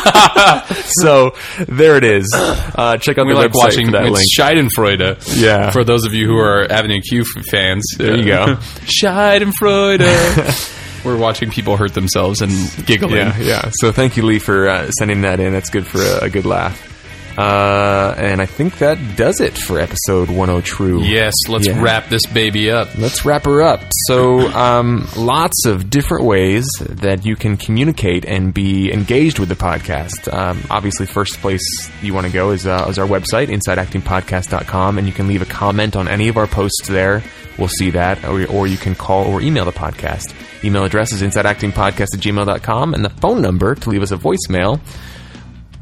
[1.03, 1.35] so
[1.69, 5.41] there it is uh, check out we the like website watching for that link Schadenfreude.
[5.41, 5.71] Yeah.
[5.71, 8.57] For those of you who are Avenue Q fans, There you go.
[9.01, 11.05] Schadenfreude.
[11.05, 12.51] We're watching people hurt themselves and
[12.87, 13.17] giggling.
[13.17, 13.71] Yeah, yeah.
[13.75, 15.53] So thank you, Lee, for uh, sending that in.
[15.53, 16.93] That's good for a, a good laugh.
[17.37, 21.03] Uh, and I think that does it for episode 10 True.
[21.03, 21.81] Yes, let's Yeah.
[21.83, 22.89] wrap this baby up.
[22.97, 23.83] Let's wrap her up.
[24.09, 29.55] So, um, lots of different ways that you can communicate and be engaged with the
[29.57, 30.33] podcast.
[30.33, 31.61] Um, obviously, first place
[32.03, 35.47] you want to go is, uh, is our website, insideactingpodcast.com, and you can leave a
[35.47, 37.23] comment on any of our posts there.
[37.59, 38.25] We'll see that.
[38.25, 40.33] Or, or you can call or email the podcast.
[40.65, 44.81] Email address is insideactingpodcast at gmail.com, and the phone number to leave us a voicemail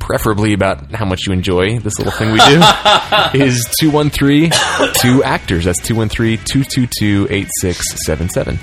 [0.05, 2.61] preferably about how much you enjoy this little thing we do,
[3.43, 4.51] is 213
[5.01, 5.65] 2 actors.
[5.65, 8.59] That's 213 222 8677.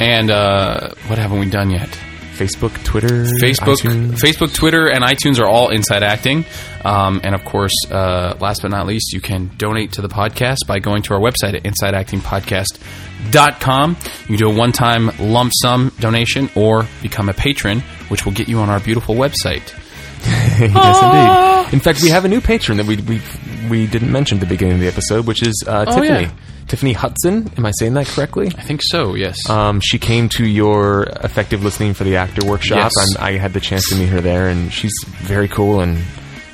[0.00, 1.90] And uh, what haven't we done yet?
[2.38, 4.12] Facebook, Twitter, Facebook, iTunes.
[4.12, 6.46] Facebook, Twitter, and iTunes are all Inside Acting.
[6.84, 10.66] Um, and of course, uh, last but not least, you can donate to the podcast
[10.66, 13.90] by going to our website at InsideActingPodcast.com.
[13.90, 18.48] You can do a one-time lump sum donation or become a patron, which will get
[18.48, 19.74] you on our beautiful website.
[20.58, 21.74] yes, indeed.
[21.74, 23.20] In fact, we have a new patron that we we
[23.68, 26.22] we didn't mention at the beginning of the episode, which is uh, Oh, Tiffany.
[26.24, 26.32] yeah.
[26.66, 27.50] Tiffany Hudson.
[27.56, 28.48] Am I saying that correctly?
[28.48, 29.14] I think so.
[29.14, 29.48] Yes.
[29.48, 33.16] Um, she came to your effective listening for the actor workshop, Yes.
[33.18, 35.96] I had the chance to meet her there, and she's very cool and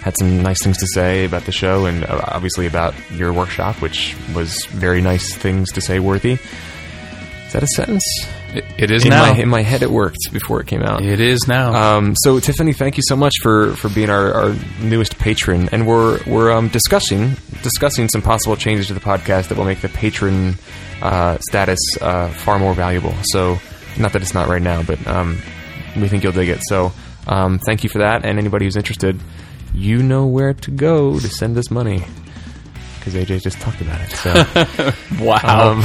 [0.02, 3.80] had some nice things to say about the show and uh, obviously about your workshop,
[3.82, 6.32] which was very nice things to say, worthy.
[6.34, 8.04] Is that a sentence?
[8.54, 9.32] It, it is In now.
[9.32, 11.02] my in my head, it worked before it came out.
[11.02, 11.96] it is now.
[11.96, 15.86] Um, so Tiffany, thank you so much for, for being our, our newest patron, and
[15.86, 19.88] we're we're um, discussing discussing some possible changes to the podcast that will make the
[19.88, 20.54] patron
[21.02, 23.14] uh, status uh, far more valuable.
[23.24, 23.58] So,
[23.98, 25.38] not that it's not right now, but um,
[25.96, 26.60] we think you'll dig it.
[26.68, 26.92] So,
[27.26, 29.18] um, thank you for that, and anybody who's interested,
[29.74, 32.04] you know where to go to send us money
[33.04, 34.10] because AJ just talked about it.
[34.10, 34.32] So,
[35.24, 35.72] wow.
[35.72, 35.80] um,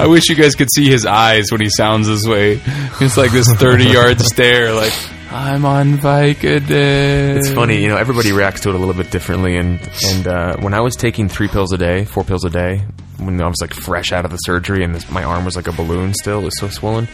[0.00, 2.60] I wish you guys could see his eyes when he sounds this way.
[3.00, 4.92] It's like this 30 yard stare, like,
[5.32, 7.36] I'm on Vicodin.
[7.36, 9.56] It's funny, you know, everybody reacts to it a little bit differently.
[9.56, 12.84] And and uh, when I was taking three pills a day, four pills a day,
[13.18, 15.66] when I was like fresh out of the surgery and this, my arm was like
[15.66, 17.08] a balloon still, it was so swollen.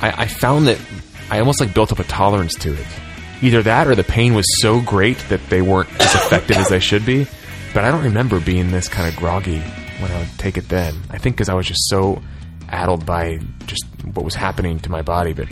[0.00, 0.78] I, I found that
[1.30, 2.86] I almost like built up a tolerance to it.
[3.40, 6.80] Either that or the pain was so great that they weren't as effective as they
[6.80, 7.26] should be.
[7.78, 9.60] But I don't remember being this kind of groggy
[10.00, 10.96] when I would take it then.
[11.10, 12.20] I think because I was just so
[12.68, 13.84] addled by just
[14.14, 15.32] what was happening to my body.
[15.32, 15.46] But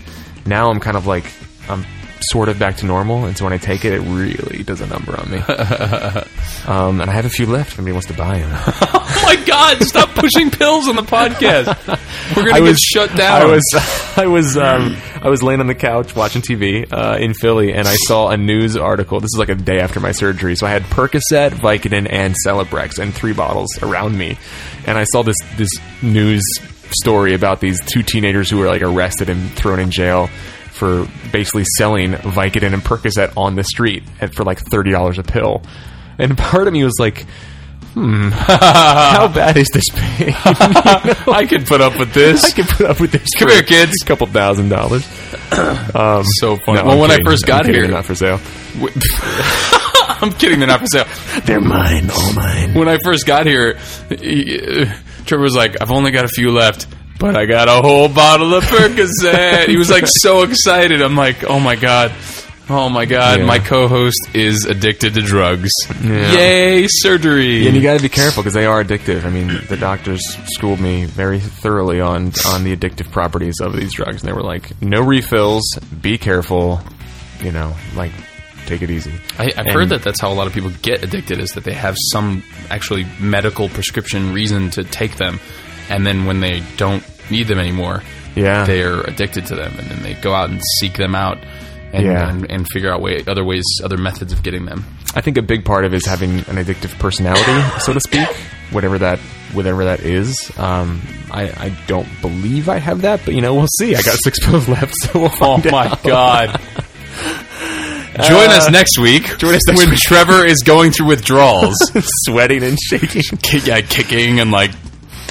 [0.44, 1.32] now I'm kind of like
[1.68, 1.86] I'm
[2.20, 4.86] sort of back to normal, and so when I take it, it really does a
[4.86, 5.38] number on me.
[6.66, 7.72] um, and I have a few left.
[7.72, 8.50] If anybody wants to buy them.
[8.54, 11.66] oh my God, stop pushing pills on the podcast.
[12.36, 13.42] We're going to get shut down.
[13.42, 17.34] I was, I was, um, I was laying on the couch watching TV uh, in
[17.34, 19.20] Philly, and I saw a news article.
[19.20, 22.98] This is like a day after my surgery, so I had Percocet, Vicodin, and Celebrex,
[22.98, 24.38] and three bottles around me,
[24.86, 25.70] and I saw this this
[26.02, 26.42] news
[26.90, 30.30] story about these two teenagers who were like arrested and thrown in jail
[30.76, 34.04] for basically selling Vicodin and Percocet on the street
[34.34, 35.62] for like thirty dollars a pill.
[36.18, 37.26] And part of me was like,
[37.94, 40.30] hmm, how bad is this pain?
[40.34, 42.44] I could put up with this.
[42.44, 43.28] I can put up with this.
[43.38, 43.92] Come here, kids.
[44.02, 45.04] A couple thousand dollars.
[45.50, 46.78] so funny.
[46.78, 47.26] No, well, I'm when I kidding.
[47.26, 47.74] first I'm got kidding.
[47.74, 48.40] here, they're not for sale.
[50.18, 51.06] I'm kidding, they're not for sale.
[51.44, 52.74] They're mine, all mine.
[52.74, 53.74] When I first got here,
[55.26, 56.86] Trevor was like, I've only got a few left.
[57.18, 59.68] But I got a whole bottle of Percocet.
[59.68, 61.00] he was like so excited.
[61.02, 62.12] I'm like, oh my god,
[62.68, 63.46] oh my god, Yeah.
[63.46, 65.70] my co-host is addicted to drugs.
[66.02, 66.32] Yeah.
[66.32, 67.66] Yay, surgery!
[67.66, 69.24] And you got to be careful because they are addictive.
[69.24, 73.94] I mean, the doctors schooled me very thoroughly on on the addictive properties of these
[73.94, 75.62] drugs, and they were like, "No refills.
[76.00, 76.80] Be careful.
[77.40, 78.12] You know, like
[78.66, 81.02] take it easy." I, I've And- heard that that's how a lot of people get
[81.02, 85.38] addicted is that they have some actually medical prescription reason to take them,
[85.88, 88.02] and then when they don't need them anymore,
[88.34, 91.38] Yeah, they are addicted to them, and then they go out and seek them out,
[91.92, 92.28] and Yeah.
[92.28, 94.84] and, and figure out way, other ways, other methods of getting them.
[95.14, 98.28] I think a big part of it is having an addictive personality, so to speak,
[98.70, 99.18] whatever that
[99.52, 100.50] whatever that is.
[100.58, 101.00] Um,
[101.30, 103.94] I, I don't believe I have that, but you know, we'll see.
[103.96, 106.02] I got six pills left, so we'll Oh my out.
[106.02, 106.60] god.
[108.16, 109.24] Join us next week.
[109.38, 109.98] Join us next when week.
[110.00, 111.76] Trevor is going through withdrawals,
[112.26, 113.22] sweating and shaking.
[113.42, 114.70] Kick- yeah, kicking and like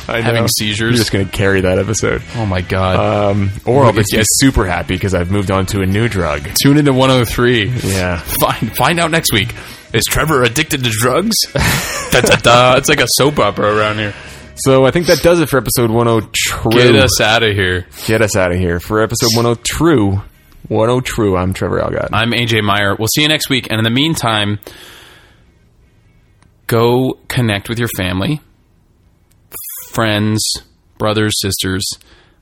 [0.08, 0.48] I having know.
[0.60, 0.92] seizures.
[0.92, 2.22] You're just going to carry that episode.
[2.36, 3.32] oh my god.
[3.32, 6.48] Um, or I'll be at super happy because I've moved on to a new drug.
[6.62, 7.70] Tune into 103.
[7.70, 8.20] Yeah.
[8.42, 9.54] Find find out next week.
[9.94, 11.36] Is Trevor addicted to drugs?
[12.12, 12.78] da, da, da.
[12.78, 14.14] It's like a soap opera around here.
[14.58, 16.72] So I think that does it for episode 10 true.
[16.72, 17.88] Get us out of here.
[18.06, 18.80] Get us out of here.
[18.80, 20.22] For episode 10 true,
[20.70, 22.10] 10 true, I'm Trevor Algatt.
[22.14, 22.96] I'm AJ Meyer.
[22.96, 23.68] We'll see you next week.
[23.70, 24.60] And in the meantime,
[26.68, 28.42] go connect with your family,
[29.96, 30.44] friends,
[30.98, 31.84] brothers, sisters.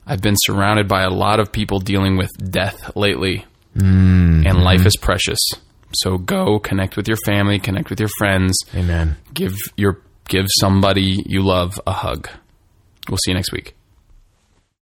[0.06, 4.46] I've been surrounded by a lot of people dealing with death lately, mm-hmm.
[4.46, 5.38] and life is precious.
[5.92, 9.16] So go connect with your family, connect with your friends, Amen.
[9.32, 12.28] give your give somebody you love a hug.
[13.08, 13.74] We'll see you next week.